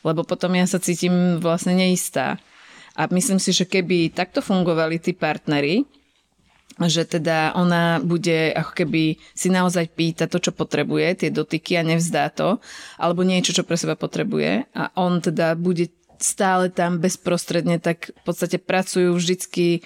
[0.00, 2.40] lebo potom ja sa cítim vlastne neistá.
[2.96, 5.84] A myslím si, že keby takto fungovali tí partnery,
[6.80, 11.84] že teda ona bude ako keby si naozaj pýta to, čo potrebuje, tie dotyky a
[11.84, 12.58] nevzdá to,
[12.96, 18.22] alebo niečo, čo pre seba potrebuje a on teda bude stále tam bezprostredne, tak v
[18.22, 19.82] podstate pracujú vždycky,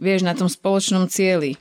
[0.00, 1.60] vieš, na tom spoločnom cieli.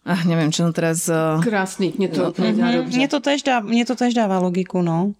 [0.00, 1.04] Ach, neviem, čo som teraz...
[1.12, 2.52] eh, Krásný, mě to dobře.
[2.82, 5.12] Mně to, tež dá, mně to tež dává logiku, no.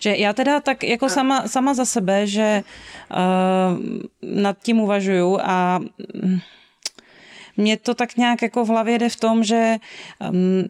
[0.00, 2.62] Že já teda tak jako sama, sama za sebe, že
[3.10, 3.80] uh,
[4.22, 5.80] nad tím uvažuju a
[7.60, 9.76] mě to tak nějak jako v hlavě jde v tom, že
[10.30, 10.64] um,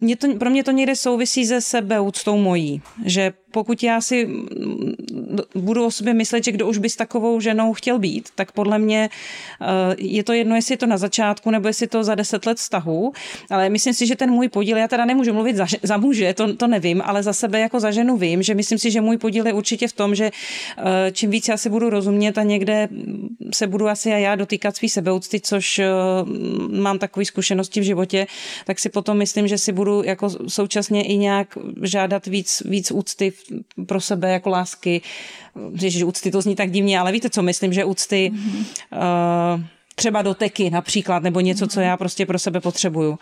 [0.00, 2.82] mě to, pro mě to někde souvisí se sebeúctou mojí.
[3.04, 4.94] Že pokud já si mm,
[5.54, 8.78] budu o sobě myslet, že kdo už by s takovou ženou chtěl být, tak podle
[8.78, 9.08] mě
[9.60, 9.66] eh,
[9.98, 13.12] je to jedno, jestli je to na začátku nebo jestli to za deset let vztahu,
[13.50, 16.56] ale myslím si, že ten můj podíl, já teda nemůžu mluvit za, za muže, to,
[16.56, 19.46] to nevím, ale za sebe jako za ženu vím, že myslím si, že můj podíl
[19.46, 20.30] je určitě v tom, že
[20.78, 22.88] eh, čím víc já si budu rozumět a někde
[23.54, 25.86] se budu asi a já dotýkat svý sebeúcty, což eh,
[26.70, 28.26] mám takové zkušenosti v životě,
[28.64, 33.32] tak si potom myslím, že si budu jako současně i nějak žádat víc, víc úcty
[33.86, 35.02] pro sebe jako lásky.
[35.80, 38.64] Ježiš, úcty to zní tak divně, ale víte, co myslím, že úcty mm-hmm.
[39.56, 39.64] uh,
[40.00, 43.18] třeba doteky například, nebo něco, co já prostě pro sebe potřebuju.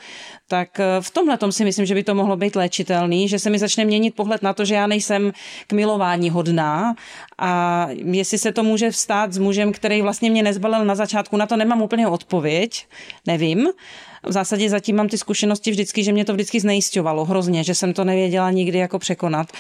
[0.49, 3.51] Tak eh, v tomhle tom si myslím, že by to mohlo být léčitelný, že se
[3.51, 5.35] mi začne měnit pohled na to, že já nejsem
[5.67, 6.95] k milování hodná
[7.39, 7.51] a
[7.91, 11.59] jestli se to může vstát s mužem, který vlastně mě nezbalil na začátku, na to
[11.59, 12.87] nemám úplně odpověď,
[13.27, 13.75] nevím.
[14.23, 17.91] V zásadě zatím mám ty zkušenosti vždycky, že mě to vždycky znejisťovalo hrozně, že jsem
[17.91, 19.51] to nevěděla nikdy jako překonat,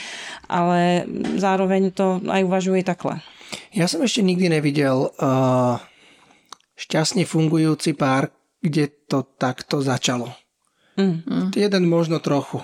[0.48, 1.02] ale
[1.34, 3.18] zároveň to aj uvažuji takhle.
[3.72, 5.80] Ja som ešte nikdy nevidel uh,
[6.78, 8.30] šťastne fungujúci pár,
[8.62, 10.30] kde to takto začalo.
[10.98, 11.54] Mm.
[11.54, 12.62] Jeden možno trochu.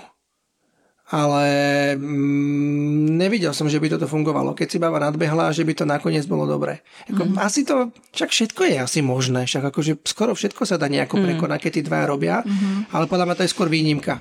[1.05, 1.45] Ale
[1.93, 4.57] mm, nevidel som, že by toto fungovalo.
[4.57, 6.81] Keď si baba nadbehla, že by to nakoniec bolo dobré.
[7.05, 7.37] Ako, mm.
[7.37, 9.45] Asi to, však všetko je asi možné.
[9.45, 11.23] Však akože skoro všetko sa dá nejako mm.
[11.29, 12.35] prekonať, keď tí dvaja robia.
[12.41, 12.89] Mm-hmm.
[12.89, 14.17] Ale podľa mňa to je skôr výnimka.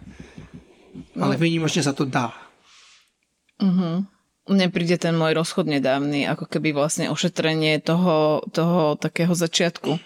[1.16, 2.36] Ale výnimočne sa to dá.
[3.64, 4.13] Mm-hmm.
[4.44, 9.96] Mne príde ten môj rozchod nedávny, ako keby vlastne ošetrenie toho, toho takého začiatku.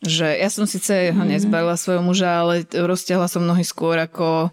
[0.00, 4.50] Že ja som síce ho nezbavila svojho muža, ale rozťahla som nohy skôr, ako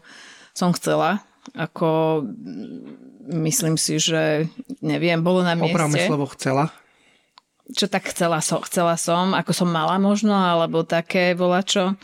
[0.54, 2.22] som chcela ako
[3.32, 4.52] myslím si, že
[4.84, 5.76] neviem, bolo na mieste.
[5.76, 6.74] Opravme slovo chcela.
[7.68, 11.96] Čo tak chcela som, chcela som, ako som mala možno, alebo také bola čo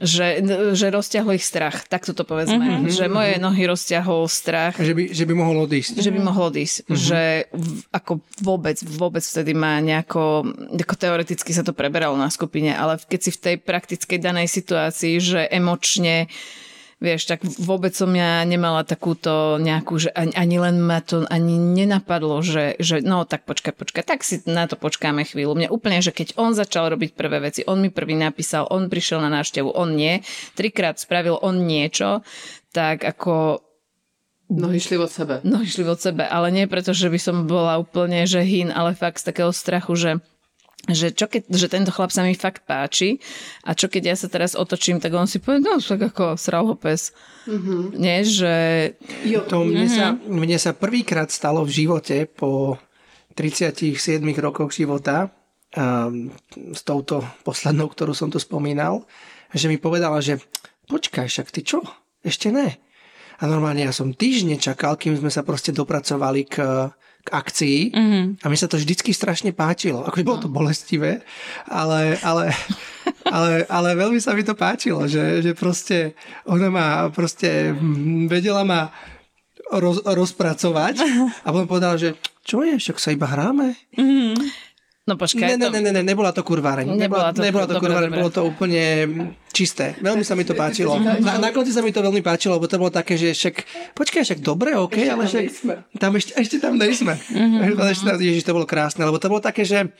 [0.00, 0.44] že,
[0.76, 2.86] že rozťahol ich strach, tak to povedzme.
[2.86, 4.76] Mm-hmm, že moje nohy rozťahol strach.
[4.76, 6.00] Že by, že by mohol odísť.
[6.00, 6.76] Že by mohol odísť.
[6.84, 6.96] Mm-hmm.
[6.96, 12.72] Že v, ako vôbec, vôbec vtedy má nejako, ako teoreticky sa to preberalo na skupine,
[12.72, 16.65] ale keď si v tej praktickej danej situácii, že emočne uh,
[16.96, 21.60] Vieš, tak vôbec som ja nemala takúto nejakú, že ani, ani len ma to ani
[21.60, 25.52] nenapadlo, že, že no tak počkaj, počkaj, tak si na to počkáme chvíľu.
[25.52, 29.20] Mne úplne, že keď on začal robiť prvé veci, on mi prvý napísal, on prišiel
[29.20, 30.24] na návštevu, on nie,
[30.56, 32.24] trikrát spravil on niečo,
[32.72, 33.60] tak ako
[34.46, 35.42] Nohy šli od sebe.
[35.42, 38.94] Nohy šli od sebe, ale nie preto, že by som bola úplne že hin, ale
[38.94, 40.10] fakt z takého strachu, že
[40.90, 43.18] že, čo keď, že tento chlap sa mi fakt páči
[43.66, 46.70] a čo keď ja sa teraz otočím, tak on si povie, no tak ako sral
[46.70, 47.10] ho pes.
[47.50, 47.80] Mm-hmm.
[47.98, 48.54] Nie, že...
[49.26, 49.96] Jo, to mne, mm-hmm.
[49.96, 52.78] sa, mne sa prvýkrát stalo v živote po
[53.34, 55.28] 37 rokoch života
[55.74, 56.32] um,
[56.72, 59.04] s touto poslednou, ktorú som tu spomínal,
[59.52, 60.40] že mi povedala, že
[60.88, 61.82] počkaj, však ty čo?
[62.24, 62.78] Ešte ne.
[63.36, 66.56] A normálne ja som týždne čakal, kým sme sa proste dopracovali k
[67.26, 68.24] k akcii mm-hmm.
[68.40, 70.06] a mi sa to vždycky strašne páčilo.
[70.06, 71.26] Akože bolo to bolestivé,
[71.66, 72.54] ale, ale,
[73.26, 76.14] ale, ale veľmi sa mi to páčilo, že, že proste
[76.46, 77.74] ona ma proste
[78.30, 78.94] vedela ma
[79.74, 81.02] roz, rozpracovať
[81.44, 82.14] a potom povedala, že
[82.46, 83.74] čo je, však sa iba hráme.
[83.98, 84.65] Mm-hmm.
[85.06, 85.54] No počkaj.
[85.54, 86.98] Ne, ne, ne, ne, ne nebola to kurváreň.
[86.98, 89.06] Nebola, to, nebola to kurváreň, bolo to úplne
[89.54, 89.94] čisté.
[90.02, 90.98] Veľmi sa mi to páčilo.
[90.98, 93.54] Na, na konci sa mi to veľmi páčilo, lebo to bolo také, že však,
[93.94, 95.44] počkaj, však dobre, OK, ešte ale však
[96.02, 97.14] tam ešte, ešte tam nejsme.
[97.14, 97.86] Mm-hmm.
[97.86, 99.94] Ešte, ježiš, to bolo krásne, lebo to bolo také, že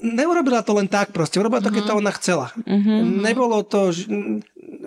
[0.00, 2.56] neurobila to len tak proste, urobila to, keď to ona chcela.
[2.56, 3.20] Mm-hmm.
[3.20, 3.92] Nebolo to,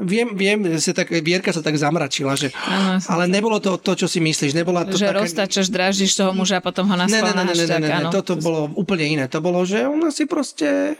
[0.01, 4.07] viem, viem, že tak, Vierka sa tak zamračila, že, ano, ale nebolo to to, čo
[4.11, 4.51] si myslíš.
[4.51, 5.23] Nebola to že taká...
[5.23, 8.11] roztačeš, drážiš toho muža a potom ho naspal ne, ne, ne, ne, ne, ne, ne,
[8.11, 9.25] toto bolo úplne iné.
[9.31, 10.99] To bolo, že ona si proste...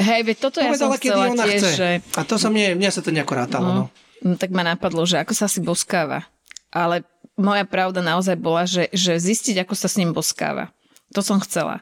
[0.00, 1.70] Hej, veď toto ja som chcela ona tiež, chce.
[1.76, 1.88] že...
[2.16, 3.68] A to sa mne, mne sa to nejako rátalo.
[3.68, 3.82] No.
[4.24, 4.32] No.
[4.32, 4.34] no.
[4.36, 6.28] tak ma napadlo, že ako sa si boskáva.
[6.68, 7.04] Ale
[7.36, 10.72] moja pravda naozaj bola, že, že zistiť, ako sa s ním boskáva.
[11.16, 11.80] To som chcela.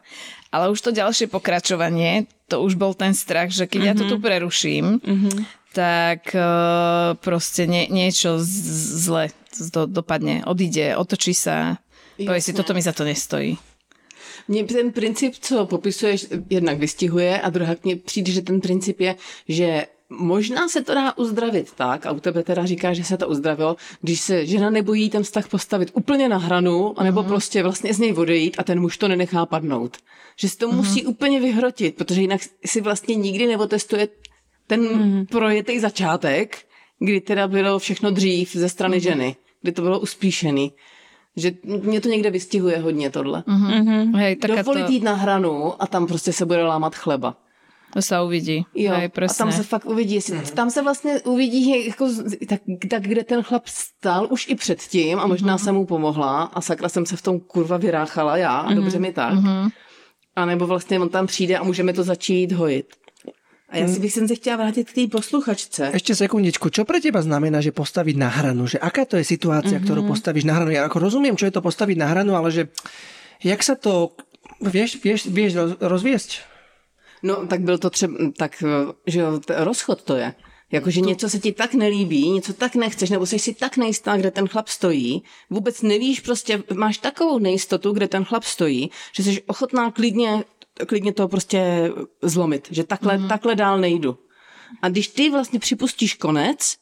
[0.54, 3.98] Ale už to ďalšie pokračovanie, to už bol ten strach, že keď mm-hmm.
[3.98, 4.22] ja to tu mhm.
[4.22, 5.36] preruším, mm-hmm.
[5.76, 9.28] Tak uh, proste nie, niečo zle
[9.68, 11.76] do, dopadne, odíde, otočí sa,
[12.16, 13.60] povie si, toto mi za to nestojí.
[14.48, 19.16] Mně ten princip, co popisuješ, jednak vystihuje a druhá mně přijde, že ten princip je,
[19.48, 23.28] že možná se to dá uzdravit tak, a u tebe teda říká, že se to
[23.28, 27.28] uzdravilo, když se žena nebojí ten vztah postavit úplně na hranu, anebo mm-hmm.
[27.28, 29.96] prostě vlastně z něj odejít a ten muž to nenechá padnout.
[30.36, 30.76] Že si to mm-hmm.
[30.76, 34.08] musí úplně vyhrotit, protože jinak si vlastně nikdy neotestuje
[34.66, 35.26] ten mm-hmm.
[35.26, 36.58] projetej začátek,
[36.98, 39.08] kdy teda bylo všechno dřív ze strany mm-hmm.
[39.08, 40.72] ženy, kdy to bylo uspíšený.
[41.36, 43.40] Že mě to někde vystihuje hodně tohle.
[43.40, 44.16] Mm-hmm.
[44.16, 44.92] Hej, Dovolit to...
[44.92, 47.36] jít na hranu a tam prostě se bude lámat chleba.
[47.96, 48.66] To sa uvidí.
[48.74, 50.14] Jo, Hej, a tam se fakt uvidí.
[50.14, 50.44] Jestli, mm.
[50.54, 52.08] Tam se vlastně uvidí, jako,
[52.48, 55.58] tak, tak, kde ten chlap stál už i předtím a možná mm.
[55.58, 58.76] jsem mu pomohla a sakra jsem se v tom kurva vyráchala já a mm.
[58.76, 59.34] dobře mi tak.
[59.34, 59.68] Mm.
[60.36, 62.86] A nebo vlastně on tam přijde a můžeme to začít hojit.
[63.66, 65.90] A ja si bych sem se chtěla vrátiť k tej posluchačce.
[65.90, 68.70] Ešte sekundičku, čo pre teba znamená, že postaviť na hranu?
[68.70, 69.86] Že aká to je situácia, mm-hmm.
[69.90, 70.70] ktorú postavíš na hranu?
[70.70, 72.70] Ja ako rozumiem, čo je to postaviť na hranu, ale že
[73.42, 74.14] jak sa to
[74.62, 76.46] vieš, vieš, vieš rozviesť?
[77.26, 78.62] No, tak byl to třeba, tak,
[79.06, 80.34] že jo, rozchod to je.
[80.72, 81.06] Jakože to...
[81.06, 84.48] něco se ti tak nelíbí, něco tak nechceš, nebo jsi si tak nejistá, kde ten
[84.48, 89.90] chlap stojí, vůbec nevíš, prostě máš takovou nejistotu, kde ten chlap stojí, že jsi ochotná
[89.90, 90.44] klidně
[90.86, 93.28] klidně to prostě zlomit, že takhle, mm.
[93.28, 94.18] takhle dál nejdu.
[94.82, 96.76] A když ty vlastně připustíš konec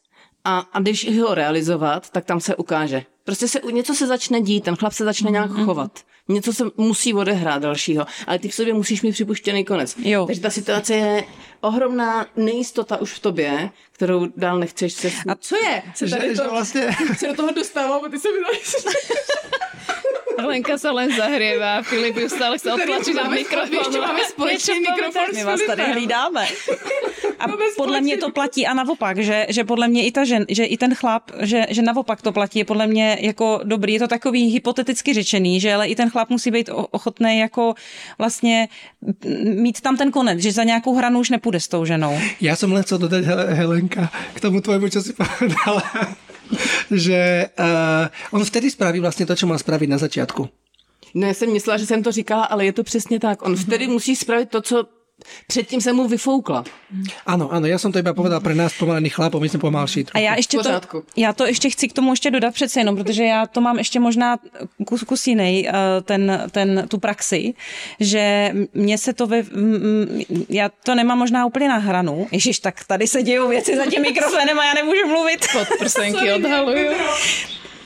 [0.45, 3.05] a, a když ho realizovat, tak tam se ukáže.
[3.25, 5.65] Prostě se, něco se začne dít, ten chlap se začne nějak mm.
[5.65, 6.01] chovat.
[6.29, 9.97] Něco se musí odehrát dalšího, ale ty v sobě musíš mít připuštěný konec.
[9.99, 10.27] Jo.
[10.27, 11.25] Takže ta situace je
[11.61, 15.13] ohromná nejistota už v tobě, kterou dál nechceš se...
[15.29, 15.83] A co je?
[15.95, 16.97] Se Že, tady že to, vlastne...
[17.19, 18.39] se do toho dostávám a ty se mi.
[20.47, 23.81] Lenka sa len zahrieva, Filip ju stále chce odtlačiť od mikrofónu.
[23.81, 25.29] Ešte máme společný povedať.
[25.35, 26.43] My vás tady hlídáme.
[27.39, 27.45] A
[27.77, 30.77] podle mě to platí a naopak, že, že podle mě i ta žen, že i
[30.77, 33.93] ten chlap, že, že naopak to platí, je podle mě jako dobrý.
[33.93, 37.75] Je to takový hypoteticky řečený, že ale i ten chlap musí být ochotný jako
[38.19, 38.69] vlastně
[39.45, 42.17] mít tam ten konec, že za nějakou hranu už nepůjde s tou ženou.
[42.41, 45.83] Ja som len chcel dodať, Hele- Helenka, k tomu tvojmu, čo si povedala,
[46.91, 50.49] že uh, on vtedy spraví vlastne to, čo má spraviť na začiatku.
[51.15, 53.43] No já jsem myslela, že jsem to říkala, ale je to přesně tak.
[53.43, 54.85] On vtedy musí spravit to, co
[55.47, 56.65] předtím se mu vyfoukla.
[57.27, 60.17] Áno, áno, ja som to iba povedal pre nás pomalených chlapov, my sme pomalší trochu.
[60.19, 61.05] A já ještě to, pořádku.
[61.17, 64.01] já to ještě chci k tomu ještě dodat přece jenom, protože já to mám ještě
[64.01, 64.39] možná
[64.87, 65.73] kus, kus jiný, eh,
[66.03, 67.55] ten, ten, tu praxi,
[68.01, 73.07] že mně se to m- já to nemám možná úplně na hranu, ježiš, tak tady
[73.07, 75.47] se dějou věci za tím mikrofonem a já nemůžu mluvit.
[75.53, 76.91] Podprsenky odhalujú.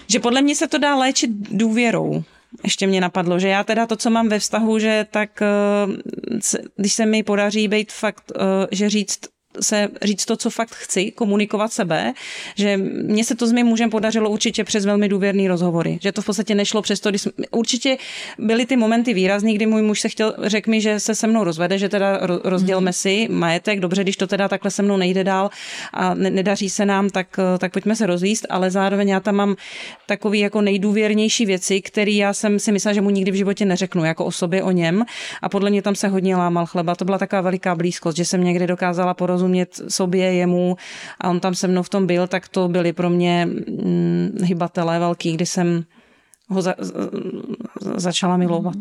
[0.09, 2.25] Že podle mě se to dá léčit důvěrou.
[2.65, 5.47] Ještě mě napadlo, že já teda to, co mám ve vztahu, že tak, eh,
[6.77, 9.21] když se mi podaří být fakt, eh, že říct
[9.61, 12.13] se říct to, co fakt chci, komunikovat sebe,
[12.55, 16.23] že mně se to s mým mužem podařilo určitě přes velmi důvěrný rozhovory, že to
[16.23, 17.97] v podstatě nešlo přes to, když jsme, určitě
[18.39, 21.45] byly ty momenty výrazný, kdy můj muž se chtěl, řekl mi, že se se mnou
[21.45, 25.25] rozvede, že teda ro- rozdělme si majetek, dobře, když to teda takhle se mnou nejde
[25.25, 25.51] dál
[25.93, 29.35] a ne, nedaří se nám, tak, eh, tak pojďme se rozvíst, ale zároveň já tam
[29.35, 29.57] mám
[30.07, 34.05] takový jako nejdůvěrnější věci, které já jsem si myslela, že mu nikdy v životě neřeknu,
[34.05, 35.05] jako o sobě, o něm.
[35.43, 36.95] A podle mě tam se hodně lámal chleba.
[36.95, 39.48] To byla taková veliká blízkost, že jsem někdy dokázala porozumět
[39.89, 40.77] sobě, jemu
[41.21, 44.99] a on tam se mnou v tom byl, tak to byly pro mě mm, hybatelé
[44.99, 45.85] velký, kdy jsem
[46.49, 47.11] ho za, za-
[47.97, 48.77] začala milovat.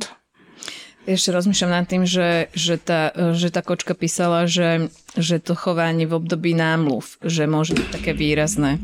[1.08, 6.04] Ešte rozmýšľam nad tým, že, že, tá, že tá kočka písala, že, že to chovanie
[6.04, 8.76] v období námluv, že môže byť také výrazné.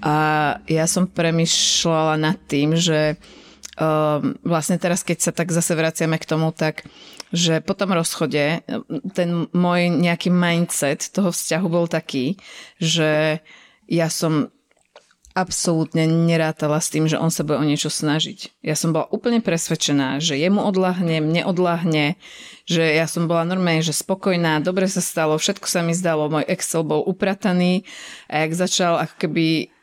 [0.00, 0.16] A
[0.64, 3.20] ja som premyšľala nad tým, že
[3.76, 6.88] um, vlastne teraz, keď sa tak zase vraciame k tomu, tak
[7.34, 8.62] že po tom rozchode
[9.12, 12.38] ten môj nejaký mindset toho vzťahu bol taký,
[12.78, 13.42] že
[13.90, 14.54] ja som
[15.34, 18.62] absolútne nerátala s tým, že on sa bude o niečo snažiť.
[18.62, 22.14] Ja som bola úplne presvedčená, že jemu odlahne, mne odlahne,
[22.70, 26.46] že ja som bola normálne, že spokojná, dobre sa stalo, všetko sa mi zdalo, môj
[26.46, 27.82] Excel bol uprataný
[28.30, 29.73] a jak začal ako keby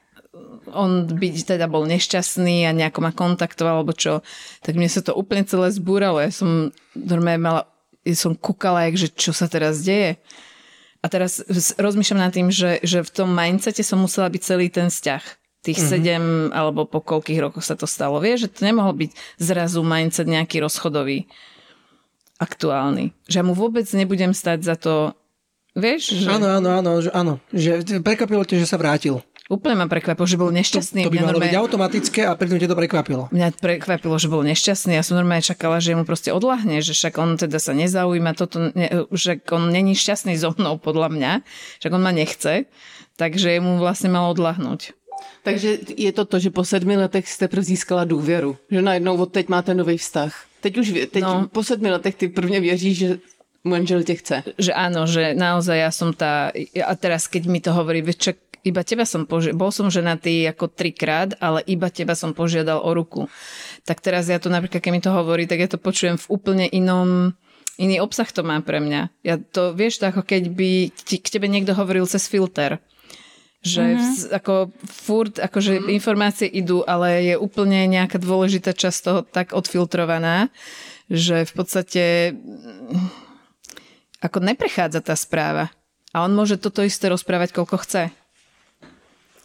[0.69, 4.21] on byť teda bol nešťastný a nejako ma kontaktoval alebo čo,
[4.61, 6.21] tak mne sa to úplne celé zbúralo.
[6.21, 7.61] Ja som normálne mala,
[8.05, 10.21] ja som kúkala, že čo sa teraz deje.
[11.01, 11.41] A teraz
[11.81, 15.23] rozmýšľam nad tým, že, že v tom mindsete som musela byť celý ten vzťah.
[15.61, 15.93] Tých mm-hmm.
[15.93, 18.17] sedem alebo po koľkých rokoch sa to stalo.
[18.17, 21.29] Vieš, že to nemohol byť zrazu mindset nejaký rozchodový
[22.41, 23.13] aktuálny.
[23.29, 25.13] Že ja mu vôbec nebudem stať za to,
[25.77, 29.21] vieš, že Áno, áno, áno, že, áno, že prekvapilo ťa, že sa vrátil.
[29.51, 31.03] Úplne ma prekvapilo, že bol To, nešťastný.
[31.03, 33.23] to by Mňa malo byť automatické a pritom ťa to prekvapilo.
[33.35, 34.95] Mňa prekvapilo, že bol nešťastný.
[34.95, 38.71] Ja som normálne čakala, že mu proste odlahne, že však on teda sa nezaujíma, toto,
[38.71, 41.31] ne, že on není šťastný so mnou, podľa mňa,
[41.83, 42.63] však on ma nechce,
[43.19, 44.95] takže mu vlastne malo odlahnúť.
[45.45, 48.57] Takže je to to, že po sedmi letech jste prv získala důvěru.
[48.71, 50.33] Že najednou od teď máte nový vztah.
[50.61, 51.47] Teď už teď No.
[51.51, 53.09] po sedmi letech ty prvně věříš, že
[53.63, 54.43] manžel tě chce.
[54.57, 56.49] Že áno, že naozaj ja som tá...
[56.85, 60.45] A teraz, keď mi to hovorí, vieš, čak, iba teba som požiadal, bol som ženatý
[60.49, 63.25] ako trikrát, ale iba teba som požiadal o ruku.
[63.85, 66.65] Tak teraz ja to napríklad, keď mi to hovorí, tak ja to počujem v úplne
[66.69, 67.33] inom
[67.81, 69.09] iný obsah to má pre mňa.
[69.25, 72.77] Ja to, vieš, to ako keď by ti, k tebe niekto hovoril cez filter.
[73.61, 74.37] Že mm-hmm.
[74.41, 74.53] ako
[74.85, 75.93] furt, akože mm-hmm.
[75.93, 80.49] informácie idú, ale je úplne nejaká dôležitá časť toho tak odfiltrovaná,
[81.09, 83.09] že v podstate mm,
[84.25, 85.69] ako neprechádza tá správa.
[86.11, 88.03] A on môže toto isté rozprávať, koľko chce.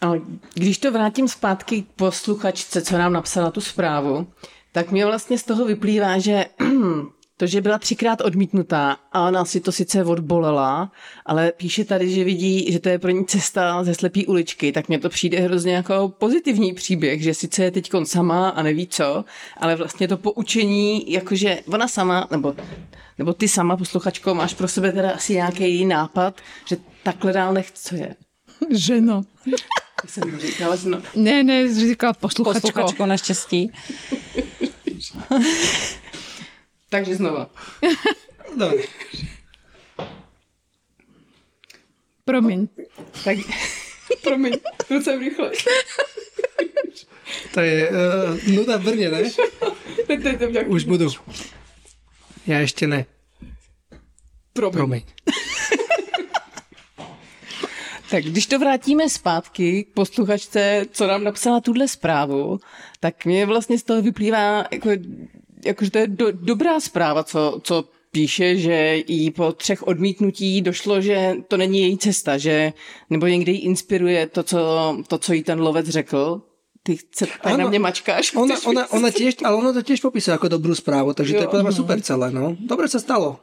[0.07, 0.21] Ale
[0.55, 4.27] když to vrátím zpátky k posluchačce, co nám napsala tu zprávu,
[4.73, 6.45] tak mě vlastně z toho vyplývá, že
[7.37, 10.93] to, že byla třikrát odmítnutá a ona si to sice odbolela,
[11.27, 14.89] ale píše tady, že vidí, že to je pro ní cesta ze slepý uličky, tak
[14.89, 19.25] mně to přijde hrozně jako pozitivní příběh, že sice je teď sama a neví co,
[19.57, 22.55] ale vlastně to poučení, jakože ona sama, nebo,
[23.19, 27.97] nebo ty sama, posluchačko, máš pro sebe teda asi nějaký nápad, že takhle dál nechce,
[27.97, 28.17] je.
[28.71, 29.23] Ženo.
[30.07, 32.61] Jsem říkala, no, Ne, ne, říkala posluchačko.
[32.61, 33.73] Posluchačko naštěstí.
[36.89, 37.51] Takže znova.
[38.57, 38.83] Dobre.
[42.25, 42.69] Promiň.
[43.25, 43.39] Tak,
[44.23, 44.53] promiň,
[44.89, 45.51] to jsem rychle.
[47.55, 49.23] To je uh, nuda v Brne, ne?
[50.69, 51.11] Už budú.
[52.47, 53.11] Ja ešte ne.
[54.55, 54.77] Promiň.
[54.77, 55.16] Promiň.
[58.11, 62.59] Tak když to vrátíme zpátky k posluchačce, co nám napsala tuhle zprávu,
[63.01, 64.91] tak mě vlastně z toho vyplývá, jako,
[65.65, 70.63] jako že to je do, dobrá zpráva, co, co píše, že jí po třech odmítnutí
[70.63, 72.73] došlo, že to není její cesta, že
[73.11, 74.59] nebo někde jí inspiruje to, co,
[75.09, 76.43] to, co jí ten lovec řekl.
[76.83, 78.35] Ty chce, tady na mě mačkáš.
[78.35, 81.49] Ona, ona, ona tiež, ale ona to tiež popísala ako dobrú správu, takže to je
[81.49, 81.51] Jo.
[81.51, 82.55] podľa mňa super celé, no.
[82.63, 83.43] Dobre sa stalo.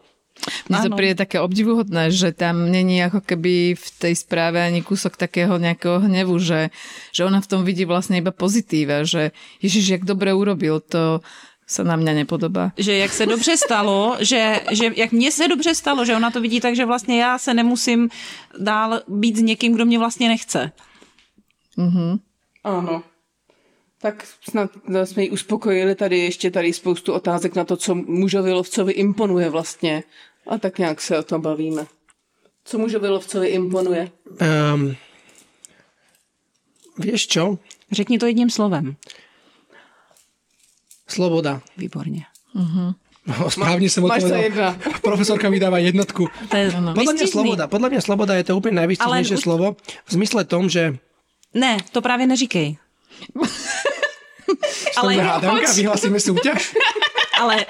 [0.67, 5.15] Mne to príde také obdivuhodné, že tam není ako keby v tej správe ani kúsok
[5.15, 6.73] takého nejakého hnevu, že,
[7.15, 9.31] že ona v tom vidí vlastne iba pozitíva, že
[9.63, 11.23] Ježiš, jak dobre urobil, to
[11.63, 12.75] sa na mňa nepodobá.
[12.77, 16.41] že jak se dobře stalo, že, že jak mně se dobře stalo, že ona to
[16.41, 18.09] vidí tak, že vlastně já se nemusím
[18.59, 20.71] dál být s někým, kdo mě vlastně nechce.
[22.63, 23.03] Ano.
[24.03, 24.69] Tak snad
[25.03, 30.03] jsme ji uspokojili tady ještě tady spoustu otázek na to, co mužovi lovcovi imponuje vlastně.
[30.47, 31.87] A tak nějak se o tom bavíme.
[32.65, 34.11] Co mužovi lovcovi imponuje?
[34.75, 34.95] Um,
[36.99, 37.57] vieš čo?
[37.91, 38.95] Řekni to jedním slovem.
[41.07, 41.61] Sloboda.
[41.77, 42.25] Výborně.
[43.23, 44.43] No, správne som Máš odpovedal.
[44.43, 44.69] jedna.
[45.07, 46.27] Profesorka mi dáva jednotku.
[46.51, 47.63] To je Podľa mňa sloboda.
[47.71, 49.67] Podľa mňa sloboda je to úplne najvystižnejšie Ale už- slovo.
[49.79, 50.99] V zmysle tom, že
[51.55, 52.77] Ne, to právě neříkej.
[54.97, 56.73] ale hádanka, vyhlasíme súťaž.
[57.41, 57.65] ale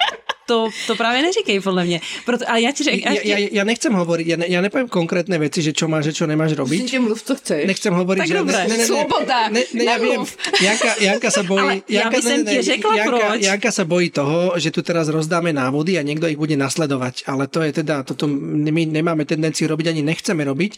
[0.46, 2.00] to, to právě neříkej, podle mě.
[2.24, 5.40] Proto, ale já ti řek, Ja, ja, ja nechcem hovoriť, ja, ne, ja nepoviem konkrétne
[5.40, 6.80] veci, že čo máš, že čo nemáš robiť.
[6.84, 7.66] Určitě mluv, co chceš.
[7.66, 8.34] Nechcem hovoriť, Tak že...
[8.34, 8.58] dobre.
[8.60, 10.20] Ne, ne, ne, Sloboda, Ne, ne, ja viem.
[10.60, 11.60] Janka, Janka sa bojí...
[11.64, 13.40] Ale ja by som ti řekla Janka, proč.
[13.40, 17.24] Janka sa bojí toho, že tu teraz rozdáme návody a niekto ich bude nasledovať.
[17.24, 20.72] Ale to je teda, toto my nemáme tendenciu robiť, ani nechceme robiť.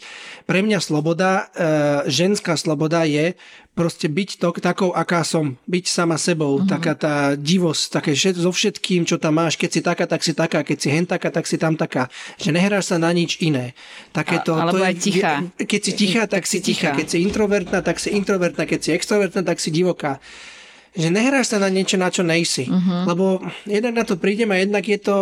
[0.47, 3.35] Pre mňa sloboda, e, ženská sloboda je
[3.77, 5.53] proste byť to, takou, aká som.
[5.69, 6.57] Byť sama sebou.
[6.57, 6.65] Mhm.
[6.65, 9.53] Taká tá divosť, také všet, so všetkým, čo tam máš.
[9.53, 10.65] Keď si taká, tak si taká.
[10.65, 12.09] Keď si hen taká, tak si tam taká.
[12.41, 13.77] Že nehráš sa na nič iné.
[14.09, 15.33] Takéto, A- alebo to je, aj tichá.
[15.61, 16.97] Keď si tichá, tak si tichá.
[16.97, 18.65] Keď si introvertná, tak si introvertná.
[18.65, 20.17] Keď si extrovertná, tak si divoká.
[20.97, 22.65] Že nehráš sa na niečo, na čo nejsi.
[22.65, 23.05] Uh-huh.
[23.05, 25.17] Lebo jednak na to prídem a jednak je to...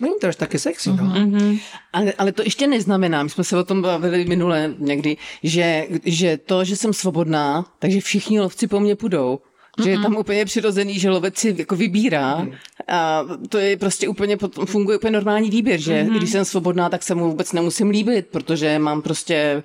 [0.00, 0.96] Není to až také sexy, no.
[0.96, 1.60] Uh-huh.
[1.92, 6.36] Ale, ale to ještě neznamená, my jsme se o tom bavili minule někdy, že, že
[6.36, 9.38] to, že jsem svobodná, takže všichni lovci po mně půjdou.
[9.84, 12.46] Že je tam úplně přirozený, že lovec si jako vybírá
[12.88, 17.02] a to je prostě úplně, potom funguje úplně normální výběr, že když jsem svobodná, tak
[17.02, 19.62] se mu vůbec nemusím líbit, protože mám prostě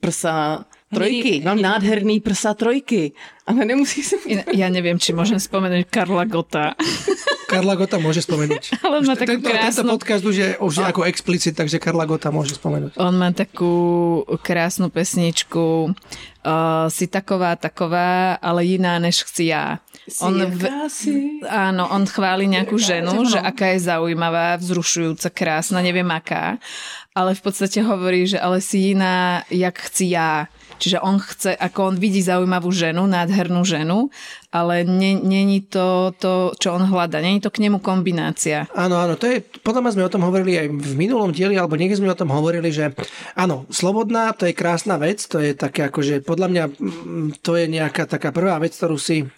[0.00, 3.12] prsa trojky, mám nádherný prsa trojky,
[3.46, 6.74] ale nemusí se In- Ja neviem, či môžem spomenúť Karla Gota.
[7.56, 8.64] Karla Gota môže spomenúť.
[8.84, 9.88] Ale on má takú tento, tento krásnu...
[9.88, 13.00] podcast už je, už je ako explicit, takže Karla Gota môže spomenúť.
[13.00, 13.74] On má takú
[14.44, 15.90] krásnu pesničku
[16.46, 19.80] uh, Si taková, taková, ale iná než chci ja.
[20.22, 21.42] On v, si...
[21.48, 26.62] áno, on chváli nejakú ženu, že aká je zaujímavá, vzrušujúca, krásna, neviem aká,
[27.10, 30.46] ale v podstate hovorí, že ale si iná, jak chci ja.
[30.76, 34.12] Čiže on chce, ako on vidí zaujímavú ženu, nádhernú ženu,
[34.52, 37.20] ale ne- není to, to, čo on hľada.
[37.20, 38.68] Není to k nemu kombinácia.
[38.76, 41.76] Áno, áno, to je, podľa mňa sme o tom hovorili aj v minulom dieli, alebo
[41.76, 42.92] niekde sme o tom hovorili, že
[43.36, 47.64] áno, slobodná, to je krásna vec, to je také akože, podľa mňa mm, to je
[47.68, 49.28] nejaká taká prvá vec, ktorú si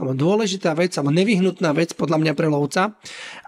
[0.00, 2.96] alebo dôležitá vec, alebo nevyhnutná vec podľa mňa pre lovca,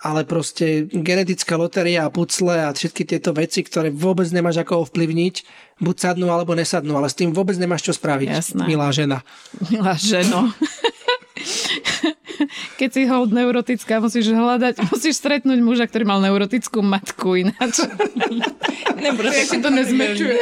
[0.05, 5.35] ale proste genetická lotéria a pucle a všetky tieto veci, ktoré vôbec nemáš ako ovplyvniť,
[5.81, 8.63] buď sadnú alebo nesadnú, ale s tým vôbec nemáš čo spraviť, Jasné.
[8.69, 9.25] milá žena.
[9.73, 10.51] Milá ženo.
[12.81, 17.83] Keď si hold neurotická, musíš hľadať, musíš stretnúť muža, ktorý mal neurotickú matku ináč.
[19.05, 20.37] Jak si to nezmečuje.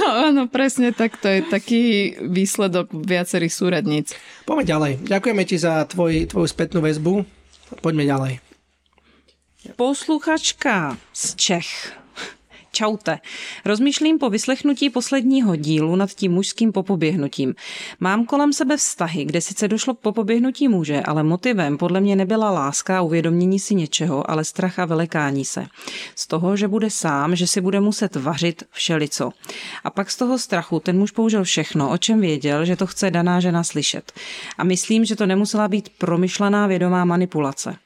[0.00, 1.20] No, áno, presne tak.
[1.22, 1.82] To je taký
[2.22, 4.14] výsledok viacerých súradníc.
[4.42, 4.92] Poďme ďalej.
[5.06, 7.22] Ďakujeme ti za tvoj, tvoju spätnú väzbu.
[7.84, 8.32] Poďme ďalej.
[9.76, 11.97] Posluchačka z Čech.
[12.72, 13.18] Čaute.
[13.64, 17.54] Rozmýšlím po vyslechnutí posledního dílu nad tím mužským popoběhnutím.
[18.00, 22.50] Mám kolem sebe vztahy, kde sice došlo k popoběhnutí muže, ale motivem podle mě nebyla
[22.50, 25.66] láska a uvědomění si něčeho, ale strach a velekání se.
[26.14, 29.30] Z toho, že bude sám, že si bude muset vařit všelico.
[29.84, 33.10] A pak z toho strachu ten muž použil všechno, o čem věděl, že to chce
[33.10, 34.12] daná žena slyšet.
[34.58, 37.76] A myslím, že to nemusela být promyšlená vědomá manipulace.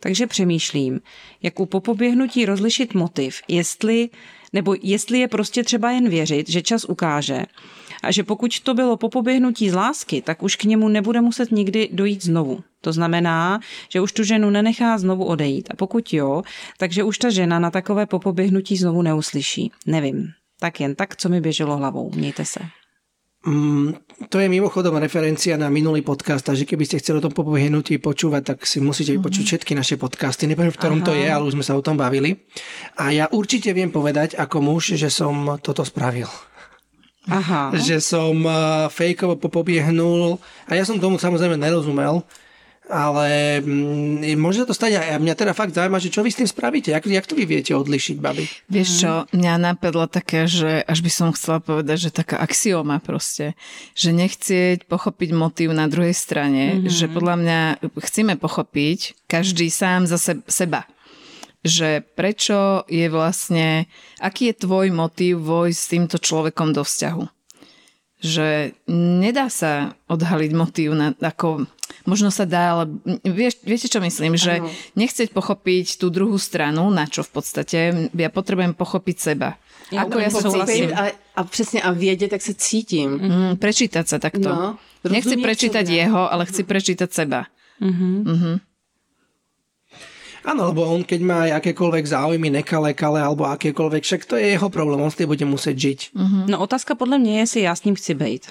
[0.00, 1.00] Takže přemýšlím,
[1.42, 4.08] jak u popoběhnutí rozlišit motiv, jestli,
[4.52, 7.44] nebo jestli je prostě třeba jen věřit, že čas ukáže
[8.02, 11.52] a že pokud to bylo po poběhnutí z lásky, tak už k němu nebude muset
[11.52, 12.64] nikdy dojít znovu.
[12.80, 15.68] To znamená, že už tu ženu nenechá znovu odejít.
[15.70, 16.42] A pokud jo,
[16.78, 19.72] takže už ta žena na takové popoběhnutí znovu neuslyší.
[19.86, 20.28] Nevím.
[20.60, 22.10] Tak jen tak, co mi běželo hlavou.
[22.14, 22.60] Mějte se.
[23.46, 27.98] Mm, to je mimochodom referencia na minulý podcast, takže keby ste chceli o tom popohnutí
[27.98, 29.22] počúvať, tak si musíte mm-hmm.
[29.22, 30.46] vypočuť všetky naše podcasty.
[30.46, 31.06] Neviem, v ktorom Aha.
[31.06, 32.46] to je, ale už sme sa o tom bavili.
[32.94, 36.30] A ja určite viem povedať ako muž, že som toto spravil.
[37.26, 37.72] Aha.
[37.72, 40.36] Že som uh, fejkovo popobiehnul
[40.68, 42.22] a ja som tomu samozrejme nerozumel,
[42.84, 46.38] ale mm, môže sa to stať aj mňa teda fakt zaujíma, že čo vy s
[46.44, 48.44] tým spravíte, jak, jak to vy viete odlišiť, babi?
[48.68, 53.56] Vieš čo, mňa napadla také, že až by som chcela povedať, že taká axioma proste,
[53.96, 56.92] že nechcieť pochopiť motív na druhej strane, mm-hmm.
[56.92, 57.60] že podľa mňa
[58.04, 60.84] chceme pochopiť každý sám za seba
[61.64, 63.88] že prečo je vlastne,
[64.20, 67.24] aký je tvoj motív vojsť s týmto človekom do vzťahu.
[68.20, 71.64] Že nedá sa odhaliť motív na, ako
[72.04, 72.84] možno sa dá, ale
[73.24, 74.36] vieš, viete, čo myslím?
[74.36, 74.68] Že ano.
[74.96, 77.78] nechceť pochopiť tú druhú stranu, na čo v podstate,
[78.12, 79.56] ja potrebujem pochopiť seba.
[79.92, 80.88] Ja ako ja sa cítim.
[80.96, 83.10] A, a přesně a vědět, jak se cítím.
[83.10, 84.48] Mm, prečítať sa takto.
[84.48, 85.96] No, Nechci prečítať sebe.
[85.96, 87.46] jeho, ale chci prečítať seba.
[87.82, 88.14] Mm-hmm.
[88.24, 88.56] Mm-hmm.
[90.44, 94.68] Áno, lebo on keď má akékoľvek záujmy nekalé, kale alebo akékoľvek, však to je jeho
[94.68, 96.00] problém, on s tým bude musieť žiť.
[96.12, 96.44] Mm-hmm.
[96.52, 98.42] No otázka podľa mňa je, jestli ja s ním chci bejť.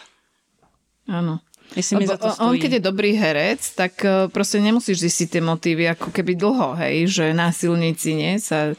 [1.10, 1.42] Áno.
[1.76, 2.50] Jestli mi za to stojí.
[2.50, 6.78] On keď je dobrý herec, tak e, proste nemusíš zistiť tie motívy ako keby dlho,
[6.78, 8.78] hej, že násilníci nie, sa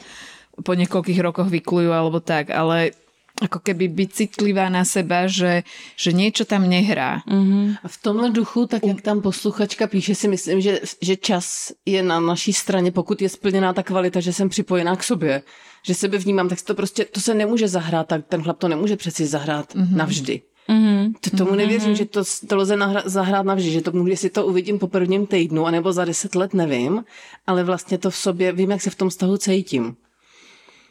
[0.63, 2.95] po niekoľkých rokoch vyklujú alebo tak, ale
[3.35, 5.67] ako keby byť citlivá na seba, že,
[5.99, 7.19] že niečo tam nehrá.
[7.27, 7.83] Mm-hmm.
[7.83, 11.99] A v tomhle duchu, tak jak tam posluchačka píše, si myslím, že, že čas je
[12.03, 15.41] na naší straně, pokud je splněná ta kvalita, že jsem připojená k sobě,
[15.83, 18.95] že sebe vnímám, tak to prostě, to se nemůže zahrát, tak ten chlap to nemůže
[18.95, 19.95] přeci zahrát mm-hmm.
[19.95, 20.41] navždy.
[20.69, 21.13] Mm-hmm.
[21.21, 21.97] To tomu nevěřím, mm-hmm.
[21.97, 25.27] že to, to lze nahra, zahrát navždy, že to může si to uvidím po prvním
[25.27, 27.03] týdnu, anebo za deset let, nevím,
[27.47, 29.95] ale vlastně to v sobě, vím, jak se v tom vztahu cítím.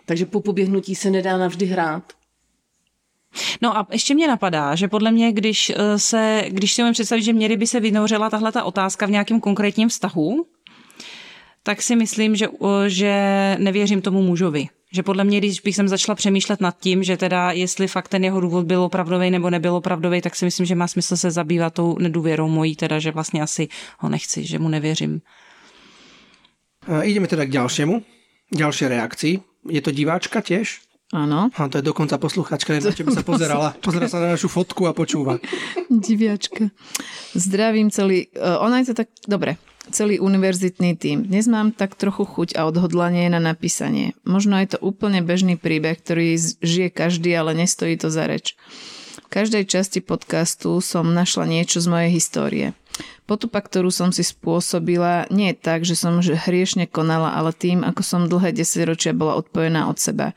[0.06, 2.12] Takže po poběhnutí se nedá navždy hrát.
[3.62, 7.22] No a ještě mě napadá, že podle mě, když eh, se, když si můžeme představit,
[7.22, 10.46] že měli by se vynořila tahle ta otázka v nějakém konkrétním vztahu,
[11.62, 13.12] tak si myslím, že, eh, že
[13.58, 14.68] nevěřím tomu mužovi.
[14.94, 18.24] Že podle mě, když bych jsem začala přemýšlet nad tím, že teda jestli fakt ten
[18.24, 21.74] jeho důvod byl opravdový nebo nebyl opravdový, tak si myslím, že má smysl se zabývat
[21.74, 23.68] tou nedůvěrou mojí, teda, že vlastně asi
[23.98, 25.20] ho nechci, že mu nevěřím.
[27.02, 28.02] Ideme teda k ďalšiemu,
[28.54, 29.34] ďalšej reakcii.
[29.68, 30.84] Je to diváčka tiež?
[31.10, 31.50] Áno.
[31.56, 33.72] A to je dokonca posluchačka, na čo by sa pozerala.
[33.86, 35.40] Pozera sa na našu fotku a počúva.
[35.88, 36.68] Diviačka.
[37.32, 38.28] Zdravím celý...
[38.36, 39.08] Uh, ona je to tak...
[39.24, 39.56] Dobre
[39.90, 41.28] celý univerzitný tým.
[41.28, 44.16] Dnes mám tak trochu chuť a odhodlanie na napísanie.
[44.24, 48.56] Možno je to úplne bežný príbeh, ktorý žije každý, ale nestojí to za reč.
[49.14, 52.66] V každej časti podcastu som našla niečo z mojej histórie.
[53.26, 58.02] Potupa, ktorú som si spôsobila, nie je tak, že som hriešne konala, ale tým, ako
[58.04, 60.36] som dlhé desaťročia bola odpojená od seba.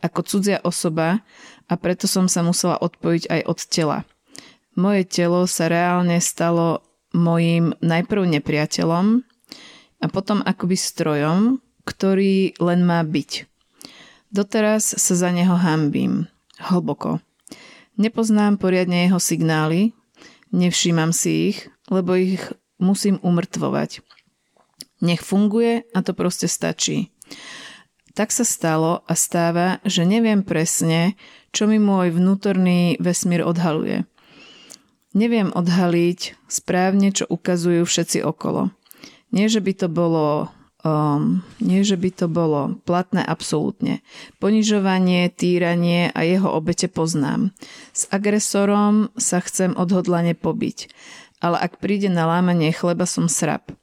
[0.00, 1.20] Ako cudzia osoba
[1.68, 3.98] a preto som sa musela odpojiť aj od tela.
[4.78, 6.87] Moje telo sa reálne stalo
[7.18, 9.26] mojim najprv nepriateľom
[9.98, 13.50] a potom akoby strojom, ktorý len má byť.
[14.30, 16.30] Doteraz sa za neho hambím.
[16.58, 17.18] Hlboko.
[17.98, 19.94] Nepoznám poriadne jeho signály,
[20.54, 21.58] nevšímam si ich,
[21.90, 22.42] lebo ich
[22.78, 24.06] musím umrtvovať.
[25.02, 27.10] Nech funguje a to proste stačí.
[28.14, 31.14] Tak sa stalo a stáva, že neviem presne,
[31.54, 34.04] čo mi môj vnútorný vesmír odhaluje–
[35.18, 38.70] Neviem odhaliť správne, čo ukazujú všetci okolo.
[39.34, 40.46] Nie, že by to bolo
[40.86, 43.98] um, nie, že by to bolo platné absolútne.
[44.38, 47.50] Ponižovanie, týranie a jeho obete poznám.
[47.90, 50.86] S agresorom sa chcem odhodlane pobiť,
[51.42, 53.74] ale ak príde na lámanie chleba, som srab.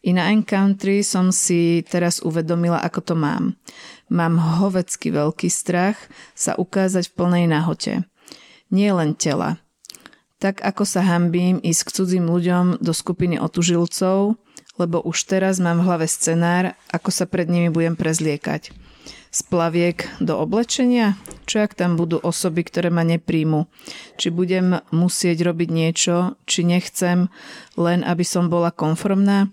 [0.00, 3.60] I na Encountry som si teraz uvedomila, ako to mám.
[4.08, 6.00] Mám hovecký veľký strach
[6.32, 8.08] sa ukázať v plnej nahote.
[8.72, 9.60] Nie len tela,
[10.38, 14.38] tak ako sa hambím ísť k cudzím ľuďom do skupiny otužilcov,
[14.78, 18.70] lebo už teraz mám v hlave scenár, ako sa pred nimi budem prezliekať.
[19.28, 21.18] Z plaviek do oblečenia?
[21.44, 23.68] Čo ak tam budú osoby, ktoré ma nepríjmu?
[24.16, 27.28] Či budem musieť robiť niečo, či nechcem,
[27.76, 29.52] len aby som bola konformná?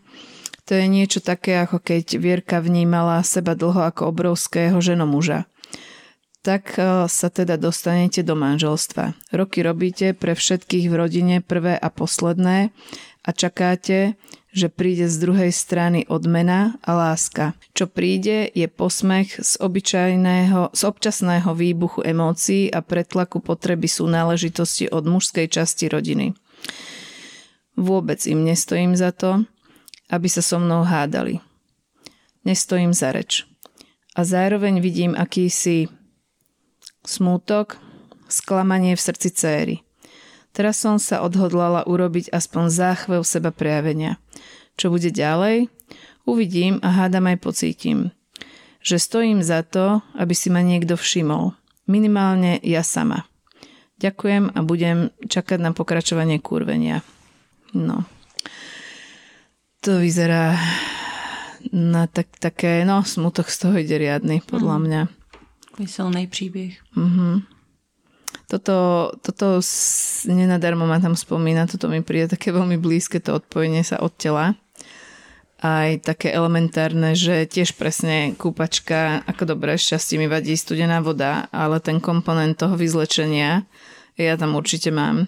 [0.66, 5.46] To je niečo také, ako keď Vierka vnímala seba dlho ako obrovského ženomuža
[6.46, 9.18] tak e, sa teda dostanete do manželstva.
[9.34, 12.70] Roky robíte pre všetkých v rodine prvé a posledné
[13.26, 14.14] a čakáte,
[14.54, 17.58] že príde z druhej strany odmena a láska.
[17.74, 24.86] Čo príde je posmech z obyčajného, z občasného výbuchu emócií a pretlaku potreby sú náležitosti
[24.94, 26.38] od mužskej časti rodiny.
[27.76, 29.44] Vôbec im nestojím za to,
[30.14, 31.42] aby sa so mnou hádali.
[32.46, 33.44] Nestojím za reč.
[34.16, 35.92] A zároveň vidím akýsi
[37.08, 37.78] smútok,
[38.28, 39.76] sklamanie v srdci céry.
[40.56, 44.16] Teraz som sa odhodlala urobiť aspoň záchvev seba prejavenia.
[44.80, 45.68] Čo bude ďalej?
[46.24, 48.16] Uvidím a hádam aj pocítim.
[48.80, 51.54] Že stojím za to, aby si ma niekto všimol.
[51.86, 53.28] Minimálne ja sama.
[54.00, 57.04] Ďakujem a budem čakať na pokračovanie kurvenia.
[57.76, 58.08] No.
[59.84, 60.56] To vyzerá
[61.72, 64.84] na tak, také, no smutok z toho ide riadny, podľa mm.
[65.76, 66.80] Vyselný príbeh.
[66.96, 67.46] Mhm.
[68.46, 69.58] Toto, toto
[70.30, 74.54] nenadarmo ma tam spomína, toto mi príde také veľmi blízke, to odpojenie sa od tela.
[75.66, 81.82] Aj také elementárne, že tiež presne kúpačka, ako dobré, šťastie mi vadí studená voda, ale
[81.82, 83.66] ten komponent toho vyzlečenia
[84.16, 85.28] ja tam určite mám.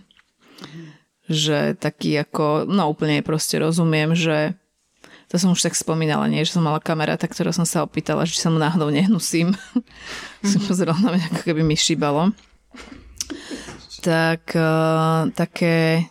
[1.27, 4.55] Že taký ako, no úplne proste rozumiem, že
[5.27, 8.39] to som už tak spomínala, nie, že som mala kamaráta, ktorá som sa opýtala, či
[8.39, 9.51] sa mu náhodou nehnusím.
[9.51, 10.47] Mm-hmm.
[10.55, 12.31] som pozerala na mňa, ako keby mi šíbalo
[14.07, 16.07] tak uh, také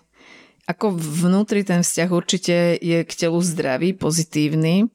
[0.67, 4.91] ako vnútri ten vzťah určite je k telu zdravý, pozitívny,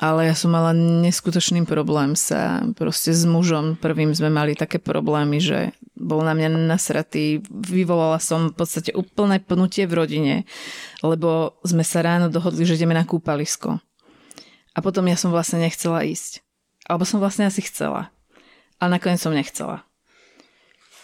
[0.00, 3.76] ale ja som mala neskutočný problém sa proste s mužom.
[3.76, 7.44] Prvým sme mali také problémy, že bol na mňa nasratý.
[7.52, 10.34] Vyvolala som v podstate úplné pnutie v rodine,
[11.04, 13.76] lebo sme sa ráno dohodli, že ideme na kúpalisko.
[14.72, 16.40] A potom ja som vlastne nechcela ísť.
[16.88, 18.08] Alebo som vlastne asi chcela.
[18.80, 19.84] Ale nakoniec som nechcela.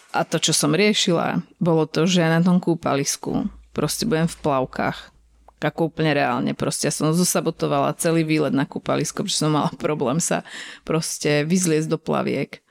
[0.09, 3.45] A to, čo som riešila, bolo to, že ja na tom kúpalisku
[3.77, 5.13] proste budem v plavkách.
[5.57, 6.53] Ako úplne reálne.
[6.53, 10.45] Proste ja som zosabotovala celý výlet na kúpalisko, pretože som mala problém sa
[10.85, 12.61] proste vyzliesť do plaviek.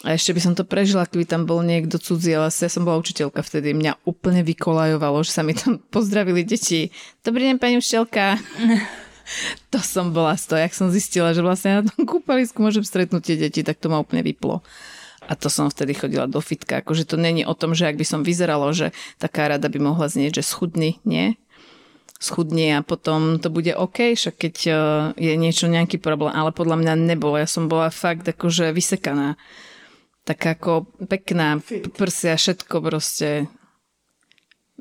[0.00, 2.96] A ešte by som to prežila, keby tam bol niekto cudzí, ale ja som bola
[3.04, 3.76] učiteľka vtedy.
[3.76, 6.88] Mňa úplne vykolajovalo, že sa mi tam pozdravili deti.
[7.20, 8.40] Dobrý deň, pani učiteľka.
[9.72, 13.22] to som bola z toho, jak som zistila, že vlastne na tom kúpalisku môžem stretnúť
[13.22, 14.64] tie deti, tak to ma úplne vyplo.
[15.28, 16.80] A to som vtedy chodila do fitka.
[16.80, 20.08] Akože to není o tom, že ak by som vyzeralo, že taká rada by mohla
[20.08, 21.36] znieť, že schudni, nie?
[22.20, 24.72] Schudni a potom to bude OK, však keď e,
[25.16, 26.36] je niečo, nejaký problém.
[26.36, 27.40] Ale podľa mňa nebolo.
[27.40, 29.40] Ja som bola fakt akože vysekaná.
[30.28, 31.64] Tak ako pekná,
[31.96, 33.48] prsia, všetko proste.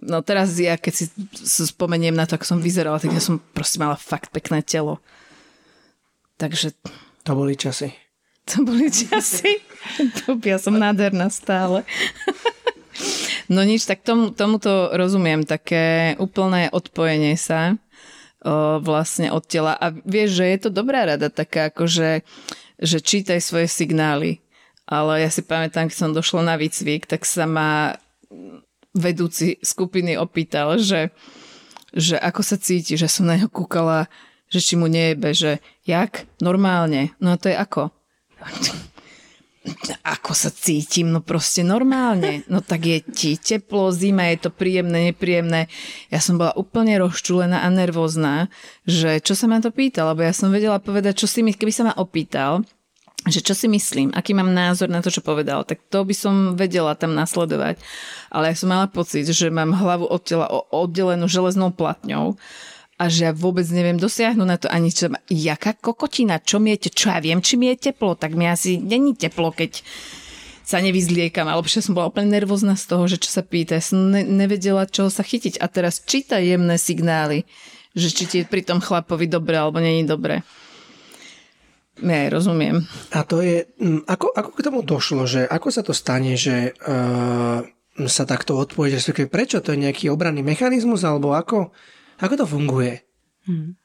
[0.04, 3.80] No teraz ja, keď si spomeniem na to, ako som vyzerala, tak ja som proste
[3.80, 5.00] mala fakt pekné telo.
[6.36, 6.76] Takže...
[7.24, 7.96] To boli časy.
[8.52, 9.64] To boli časy.
[10.52, 11.88] ja som nádherná stále.
[13.50, 17.74] No nič, tak tomu, tomuto rozumiem, také úplné odpojenie sa
[18.46, 19.74] o, vlastne od tela.
[19.74, 22.22] A vieš, že je to dobrá rada, taká ako, že,
[22.78, 24.46] že čítaj svoje signály.
[24.86, 27.98] Ale ja si pamätám, keď som došla na výcvik, tak sa ma
[28.94, 31.10] vedúci skupiny opýtal, že,
[31.94, 34.10] že ako sa cíti, že som na neho kúkala,
[34.50, 36.26] že či mu nejebe, že jak?
[36.42, 37.14] Normálne.
[37.22, 37.94] No a to je ako?
[40.06, 41.10] Ako sa cítim?
[41.10, 42.46] No proste normálne.
[42.48, 45.70] No tak je ti teplo, zima, je to príjemné, nepríjemné.
[46.10, 48.48] Ja som bola úplne rozčulená a nervózna,
[48.86, 51.72] že čo sa ma to pýtal, lebo ja som vedela povedať, čo si mi, keby
[51.74, 52.66] sa ma opýtal,
[53.28, 56.56] že čo si myslím, aký mám názor na to, čo povedal, tak to by som
[56.56, 57.76] vedela tam nasledovať.
[58.32, 62.40] Ale ja som mala pocit, že mám hlavu od tela oddelenú železnou platňou
[63.00, 66.92] a že ja vôbec neviem dosiahnuť na to ani čo, jaká kokotina, čo mi je,
[66.92, 69.80] čo ja viem, či mi je teplo, tak mi asi není teplo, keď
[70.68, 73.82] sa nevyzliekam, alebo že som bola úplne nervózna z toho, že čo sa pýta, ja
[73.82, 77.48] som ne- nevedela, čoho sa chytiť a teraz číta jemné signály,
[77.98, 80.46] že či je pri tom chlapovi dobre, alebo není dobre.
[82.00, 82.86] Ja rozumiem.
[83.12, 86.72] A to je, mm, ako, ako k tomu došlo, že ako sa to stane, že
[86.86, 87.60] uh,
[88.08, 91.76] sa takto odpojí, že prečo to je nejaký obranný mechanizmus, alebo ako,
[92.20, 93.02] ako to funguje?
[93.48, 93.76] Hmm.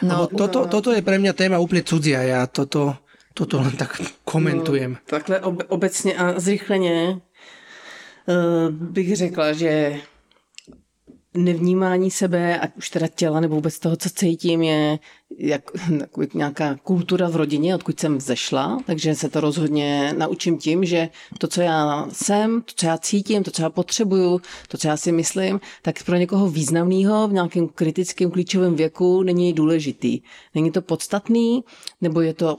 [0.00, 2.24] No, toto, toto je pre mňa téma úplne cudzia.
[2.24, 2.96] Ja toto,
[3.36, 4.96] toto len tak komentujem.
[4.96, 7.20] No, takhle ob, obecně a zrychleně
[8.26, 10.00] uh, bych řekla, že
[11.34, 14.98] nevnímání sebe, ať už teda těla nebo vůbec toho, co cítím, je
[15.38, 15.70] jak,
[16.20, 21.08] jak nějaká kultura v rodině, odkud jsem vzešla, takže se to rozhodně naučím tím, že
[21.38, 24.96] to, co já jsem, to, co já cítím, to, co já potřebuju, to, co já
[24.96, 30.20] si myslím, tak pro někoho významného v nějakém kritickém klíčovém věku není důležitý.
[30.54, 31.64] Není to podstatný,
[32.00, 32.56] nebo je to,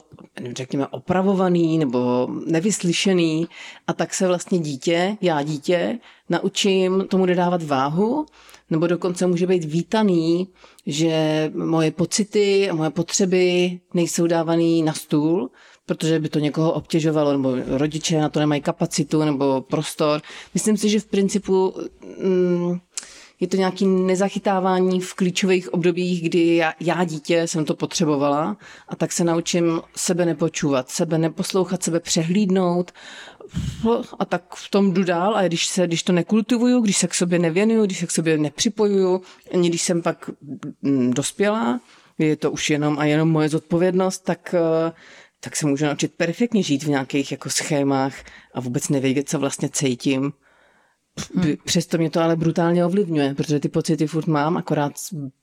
[0.58, 3.48] řekněme, opravovaný, nebo nevyslyšený
[3.88, 6.00] a tak se vlastně dítě, já dítě,
[6.32, 8.26] naučím tomu nedávat váhu,
[8.70, 10.48] nebo dokonce může být vítaný,
[10.86, 15.50] že moje pocity a moje potřeby nejsou dávaný na stůl,
[15.86, 20.22] protože by to někoho obtěžovalo, nebo rodiče na to nemají kapacitu nebo prostor.
[20.54, 21.74] Myslím si, že v principu
[22.24, 22.80] mm,
[23.42, 28.96] je to nějaké nezachytávání v klíčových obdobích, kdy já, já dítě jsem to potřebovala a
[28.96, 32.92] tak se naučím sebe nepočúvat, sebe neposlouchat, sebe přehlídnout
[34.20, 35.36] a tak v tom jdu dál.
[35.36, 38.38] A když, se, když to nekultivuju, když se k sobě nevěnuju, když se k sobě
[38.38, 39.22] nepřipojuju,
[39.54, 40.30] ani když jsem pak
[40.82, 41.80] mm, dospělá,
[42.18, 44.92] je to už jenom a jenom moje zodpovědnost, tak, eh,
[45.40, 48.14] tak se můžu naučit perfektně žít v nějakých jako schémách
[48.54, 50.34] a vůbec nevědět, co vlastně cítím
[51.36, 51.56] Hmm.
[51.66, 54.94] Přesto mě to ale brutálně ovlivňuje, protože ty pocity furt mám, akorát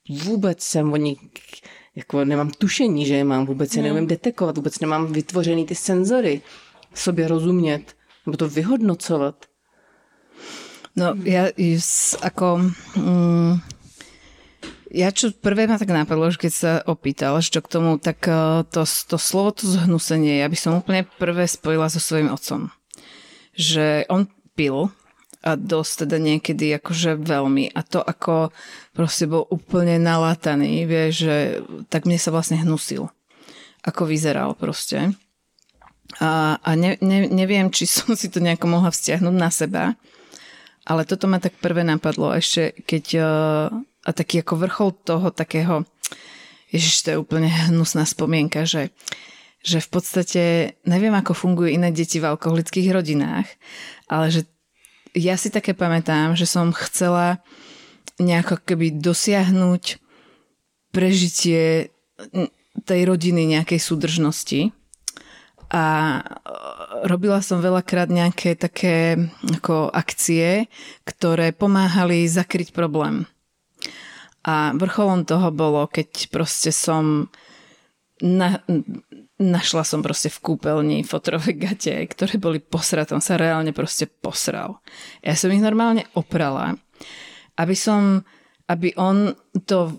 [0.08, 1.18] vůbec jsem o nich,
[1.96, 6.40] jako nemám tušení, že je mám, vůbec je neumím detekovat, vůbec nemám vytvořený ty senzory,
[6.94, 7.82] sobě rozumět,
[8.26, 9.46] nebo to vyhodnocovat.
[10.98, 11.54] No, ja
[12.26, 12.74] ako...
[12.98, 13.62] Mm,
[14.90, 18.66] ja čo prvé ma tak napadlo, že keď sa opýtal, čo k tomu, tak eh,
[18.66, 22.74] to, to slovo, to zhnusenie, ja by som úplne prvé spojila so svojím otcom.
[23.54, 24.26] Že on
[24.58, 24.90] pil
[25.43, 27.70] a dosť teda niekedy akože veľmi.
[27.70, 28.51] A to ako
[28.91, 33.07] proste bol úplne nalátaný, vie, že tak mne sa vlastne hnusil.
[33.86, 35.14] Ako vyzeral proste.
[36.18, 39.84] A, a ne, ne, neviem, či som si to nejako mohla vzťahnuť na seba,
[40.89, 43.22] ale toto ma tak prvé napadlo ešte, keď e,
[44.09, 45.84] a taký ako vrchol toho takého
[46.72, 48.93] Ježiš, to je úplne hnusná spomienka, že,
[49.61, 50.43] že v podstate
[50.89, 53.49] neviem, ako fungujú iné deti v alkoholických rodinách,
[54.09, 54.49] ale že
[55.18, 57.42] ja si také pamätám, že som chcela
[58.18, 59.98] nejako keby dosiahnuť
[60.90, 61.90] prežitie
[62.82, 64.70] tej rodiny nejakej súdržnosti.
[65.68, 66.20] A e,
[67.04, 69.28] robila som veľakrát nejaké také
[69.60, 70.66] ako akcie,
[71.04, 73.28] ktoré pomáhali zakryť problém.
[74.48, 77.28] A vrcholom toho bolo, keď proste som
[78.24, 78.64] na,
[79.39, 83.14] našla som proste v kúpeľni fotrové gate, ktoré boli posraté.
[83.14, 84.82] On sa reálne proste posral.
[85.22, 86.74] Ja som ich normálne oprala,
[87.55, 88.26] aby som,
[88.66, 89.34] aby on
[89.64, 89.99] to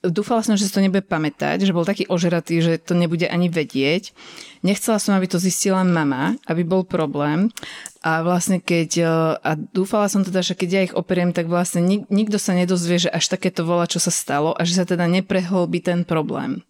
[0.00, 3.52] dúfala som, že si to nebude pamätať, že bol taký ožratý, že to nebude ani
[3.52, 4.16] vedieť.
[4.64, 7.52] Nechcela som, aby to zistila mama, aby bol problém.
[8.00, 9.04] A vlastne keď, e,
[9.40, 13.08] a dúfala som teda, že keď ja ich operiem, tak vlastne nik, nikto sa nedozvie,
[13.08, 16.64] že až takéto volá, čo sa stalo a že sa teda neprehlbí ten problém.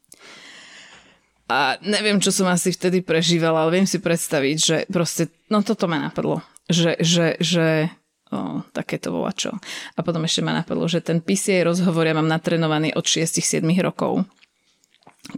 [1.50, 5.90] A neviem, čo som asi vtedy prežívala, ale viem si predstaviť, že proste, no toto
[5.90, 6.46] ma napadlo.
[6.70, 7.90] Že, že, že
[8.30, 9.58] o, také to bola čo.
[9.98, 14.22] A potom ešte ma napadlo, že ten PCA rozhovor ja mám natrenovaný od 6-7 rokov,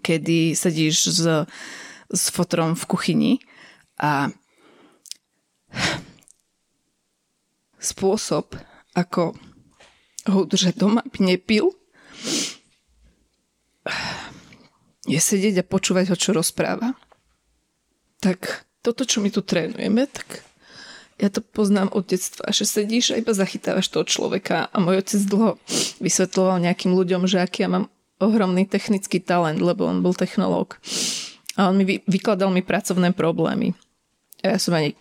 [0.04, 1.24] kedy sedíš s,
[2.12, 3.32] s fotrom v kuchyni
[3.96, 4.28] a
[7.80, 8.52] spôsob,
[8.92, 9.32] ako
[10.28, 11.72] ho udržať doma, nepil,
[15.07, 16.94] je sedieť a počúvať ho, čo rozpráva.
[18.22, 20.46] Tak toto, čo my tu trénujeme, tak
[21.22, 25.22] ja to poznám od detstva, že sedíš a iba zachytávaš toho človeka a môj otec
[25.26, 25.50] dlho
[26.03, 27.86] vysvetloval nejakým ľuďom, že aký ja mám
[28.22, 30.78] ohromný technický talent, lebo on bol technológ.
[31.59, 33.74] A on mi vy, vykladal mi pracovné problémy.
[34.42, 34.98] A ja som ani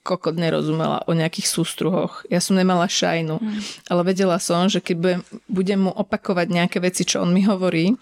[0.00, 2.24] kokot nerozumela o nejakých sústruhoch.
[2.32, 3.60] Ja som nemala šajnu, mm.
[3.92, 7.94] ale vedela som, že keď budem, budem mu opakovať nejaké veci, čo on mi hovorí,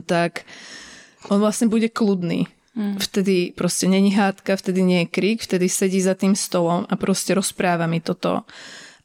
[0.00, 0.48] tak
[1.28, 2.48] on vlastne bude kľudný.
[2.72, 2.96] Mm.
[2.96, 7.36] Vtedy proste není hádka, vtedy nie je krik, vtedy sedí za tým stolom a proste
[7.36, 8.48] rozpráva mi toto.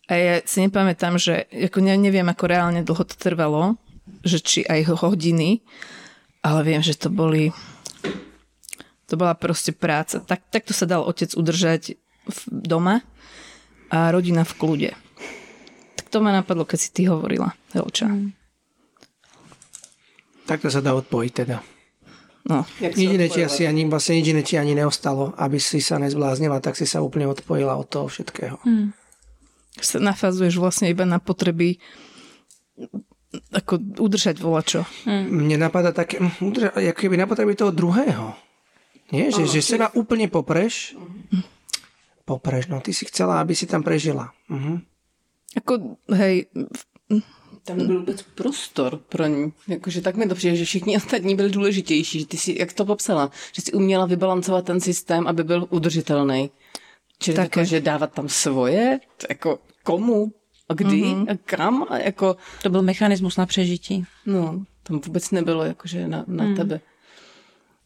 [0.07, 3.75] A ja si nepamätám, že ako ne, neviem, ako reálne dlho to trvalo,
[4.23, 5.59] že či aj hodiny,
[6.39, 7.51] ale viem, že to boli
[9.07, 10.19] to bola proste práca.
[10.19, 11.95] Tak, takto sa dal otec udržať
[12.27, 13.03] v doma
[13.87, 14.91] a rodina v kľude.
[15.95, 18.11] Tak to ma napadlo, keď si ty hovorila, Helča.
[18.11, 18.35] Mm.
[20.47, 21.59] Takto sa dá odpojiť teda.
[22.47, 22.63] No.
[22.79, 26.87] Jediné ti asi ani, vlastne jediné ti ani neostalo, aby si sa nezbláznila, tak si
[26.87, 28.55] sa úplne odpojila od toho všetkého.
[28.63, 28.95] Hmm.
[29.77, 31.75] Sa nafazuješ vlastne iba na potreby
[33.51, 34.87] ako udržať volačo.
[35.03, 35.27] Hmm.
[35.27, 38.31] Mne napadá také, hm, udržať, ako keby na potreby toho druhého.
[39.11, 39.27] Nie?
[39.27, 40.95] Že, že seba úplne popreš.
[42.27, 44.35] Popreš, no ty si chcela, aby si tam prežila.
[44.51, 44.83] Uh-huh.
[45.55, 46.51] Ako, hej,
[47.67, 49.53] tam nebyl vůbec prostor pro ní.
[49.67, 52.19] Jakože tak mi to přijde, že všichni ostatní byli důležitější.
[52.19, 56.49] Že ty si, jak to popsala, že si uměla vybalancovat ten systém, aby byl udržitelný.
[57.19, 58.99] Čili jako, že dávat tam svoje,
[59.29, 60.31] jako komu
[60.69, 61.31] a kdy mm-hmm.
[61.31, 62.37] a kam a jako...
[62.63, 64.05] To byl mechanismus na přežití.
[64.25, 66.55] No, tam vůbec nebylo jakože na, na mm.
[66.55, 66.79] tebe.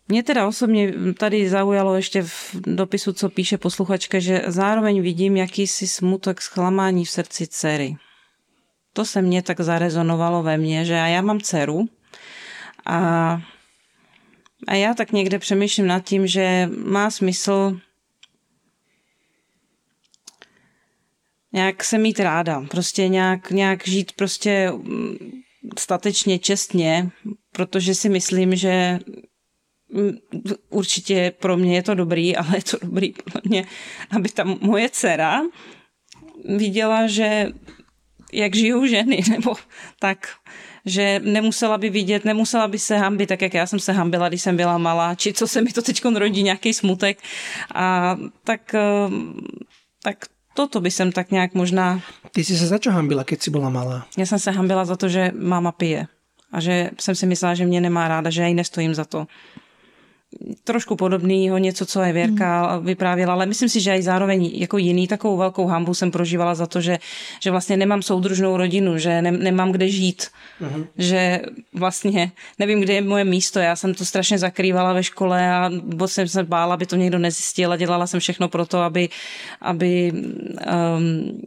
[0.07, 5.87] Mě teda osobně tady zaujalo ještě v dopisu, co píše posluchačka, že zároveň vidím jakýsi
[5.87, 7.95] smutek zklamání v srdci dcery.
[8.93, 11.89] To se mně tak zarezonovalo ve mně, že já mám dceru
[12.85, 13.41] a,
[14.67, 17.79] a já tak někde přemýšlím nad tím, že má smysl
[21.53, 25.15] nějak se mít ráda, prostě nějak, nějak žít prostě mm,
[25.79, 27.09] statečně, čestně,
[27.51, 28.99] protože si myslím, že
[29.89, 30.11] mm,
[30.69, 33.65] určitě pro mě je to dobrý, ale je to dobrý pro mě,
[34.11, 35.41] aby ta moje dcera
[36.57, 37.51] viděla, že
[38.33, 39.55] jak žijou ženy, nebo
[39.99, 40.27] tak,
[40.85, 44.41] že nemusela by vidět, nemusela by se hambit, tak jak já jsem se hambila, když
[44.41, 47.19] jsem byla malá, či co se mi to teď rodí, nějaký smutek.
[47.75, 49.33] A tak, ehm,
[50.03, 52.03] tak toto by som tak nejak možná...
[52.31, 54.03] Ty si sa za čo hambila, keď si bola malá?
[54.19, 56.07] Ja som sa hambila za to, že máma pije.
[56.51, 59.27] A že jsem si myslela, že mě nemá ráda, že já jí nestojím za to
[60.63, 62.85] trošku podobného, něco, co je Věrka mm.
[62.85, 66.67] vyprávěla, ale myslím si, že i zároveň jako jiný takovou velkou hambu jsem prožívala za
[66.67, 66.99] to, že,
[67.39, 70.27] že vlastně nemám soudružnou rodinu, že ne, nemám kde žít,
[70.59, 70.85] mm.
[70.97, 71.41] že
[71.73, 73.59] vlastně nevím, kde je moje místo.
[73.59, 77.19] Já jsem to strašně zakrývala ve škole a moc jsem se bála, aby to někdo
[77.19, 79.09] nezjistil a dělala jsem všechno pro to, aby,
[79.61, 81.41] aby um,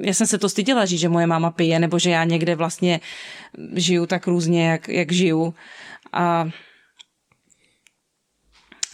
[0.00, 3.00] já jsem se to styděla říct, že moje máma pije, nebo že já někde vlastně
[3.74, 5.54] žiju tak různě, jak, jak žiju.
[6.12, 6.48] A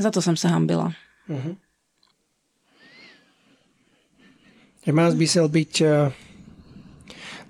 [0.01, 0.93] za to som sa hambila.
[1.29, 1.55] Uh-huh.
[4.91, 5.73] Má zmysel byť...
[5.85, 6.09] Eh,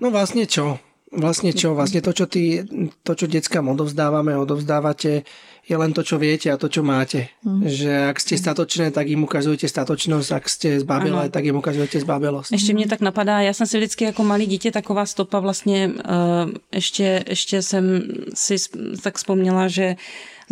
[0.03, 0.77] no vlastne čo?
[1.11, 1.75] Vlastne čo?
[1.75, 2.63] Vlastne to, čo, ty,
[3.03, 5.27] to, čo deckám odovzdávame, odovzdávate,
[5.67, 7.27] je len to, čo viete a to, čo máte.
[7.43, 7.67] Mm.
[7.67, 12.51] Že ak ste statočné, tak im ukazujete statočnosť, ak ste zbabelé, tak im ukazujete zbabelosť.
[12.51, 16.51] Ještě mě tak napadá, já jsem si vždycky jako malý dítě taková stopa vlastně, uh,
[16.73, 18.55] ještě, ještě jsem si
[19.03, 19.95] tak vzpomněla, že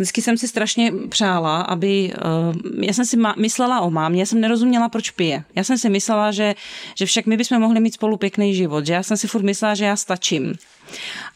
[0.00, 2.12] Vždycky jsem si strašně přála, aby...
[2.24, 5.44] Uh, já jsem si myslela o mámě, já jsem nerozuměla, proč pije.
[5.54, 6.54] Já jsem si myslela, že,
[6.94, 9.74] že však my bychom mohli mít spolu pěkný život, že já jsem si furt myslela,
[9.74, 10.54] že já stačím.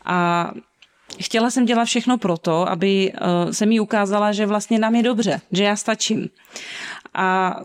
[0.04, 0.50] A
[1.20, 5.40] chtěla jsem dělat všechno proto, aby uh, se mi ukázala, že vlastně nám je dobře,
[5.52, 6.28] že já stačím.
[7.14, 7.56] A...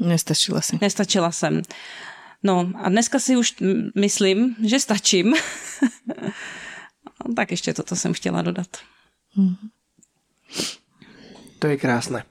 [0.00, 0.78] Nestačila si.
[0.80, 1.62] Nestačila jsem.
[2.42, 3.54] No a dneska si už
[3.94, 5.34] myslím, že stačím.
[7.36, 8.66] tak ještě toto jsem chtěla dodat.
[11.60, 12.24] To je krásne.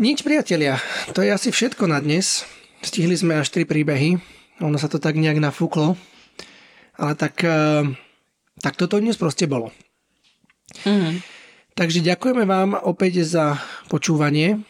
[0.00, 0.80] Nič, priatelia,
[1.12, 2.48] to je asi všetko na dnes.
[2.80, 4.18] Stihli sme až tri príbehy.
[4.64, 5.94] Ono sa to tak nejak nafúklo.
[6.96, 7.84] Ale tak, eh,
[8.58, 9.70] tak toto dnes proste bolo.
[10.82, 11.14] Mm-hmm.
[11.72, 13.56] Takže ďakujeme vám opäť za
[13.88, 14.60] počúvanie.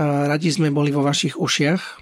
[0.00, 2.00] Radi sme boli vo vašich ušiach.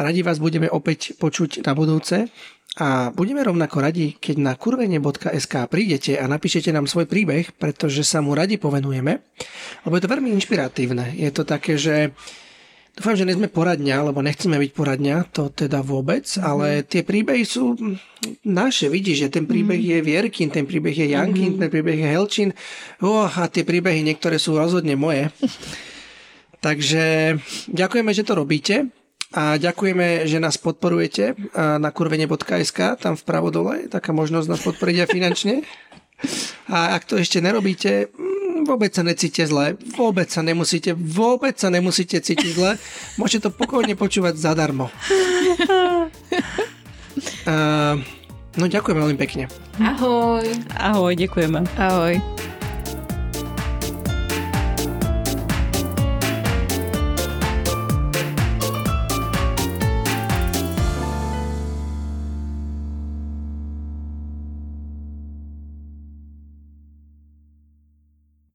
[0.00, 2.32] Radi vás budeme opäť počuť na budúce.
[2.74, 8.18] A budeme rovnako radi, keď na kurvenie.sk prídete a napíšete nám svoj príbeh, pretože sa
[8.18, 9.22] mu radi povenujeme,
[9.86, 11.14] lebo je to veľmi inšpiratívne.
[11.14, 12.10] Je to také, že
[12.98, 16.42] dúfam, že sme poradňa, lebo nechceme byť poradňa, to teda vôbec, mm.
[16.42, 17.78] ale tie príbehy sú
[18.42, 18.90] naše.
[18.90, 19.88] Vidíš, že ten príbeh mm.
[19.94, 21.60] je Vierkin, ten príbeh je Jankin, mm.
[21.62, 22.50] ten príbeh je Helčin
[23.06, 25.30] oh, a tie príbehy niektoré sú rozhodne moje.
[26.64, 27.36] Takže
[27.70, 29.03] ďakujeme, že to robíte.
[29.34, 35.08] A ďakujeme, že nás podporujete na kurvene.sk, tam vpravo dole, taká možnosť nás podporiť aj
[35.10, 35.54] finančne.
[36.70, 41.68] A ak to ešte nerobíte, mm, vôbec sa necíte zle, vôbec sa nemusíte, vôbec sa
[41.68, 42.78] nemusíte cítiť zle,
[43.18, 44.88] môžete to pokojne počúvať zadarmo.
[47.44, 48.00] Uh,
[48.56, 49.46] no ďakujem veľmi pekne.
[49.78, 50.46] Ahoj.
[50.78, 51.62] Ahoj, ďakujeme.
[51.78, 52.18] Ahoj.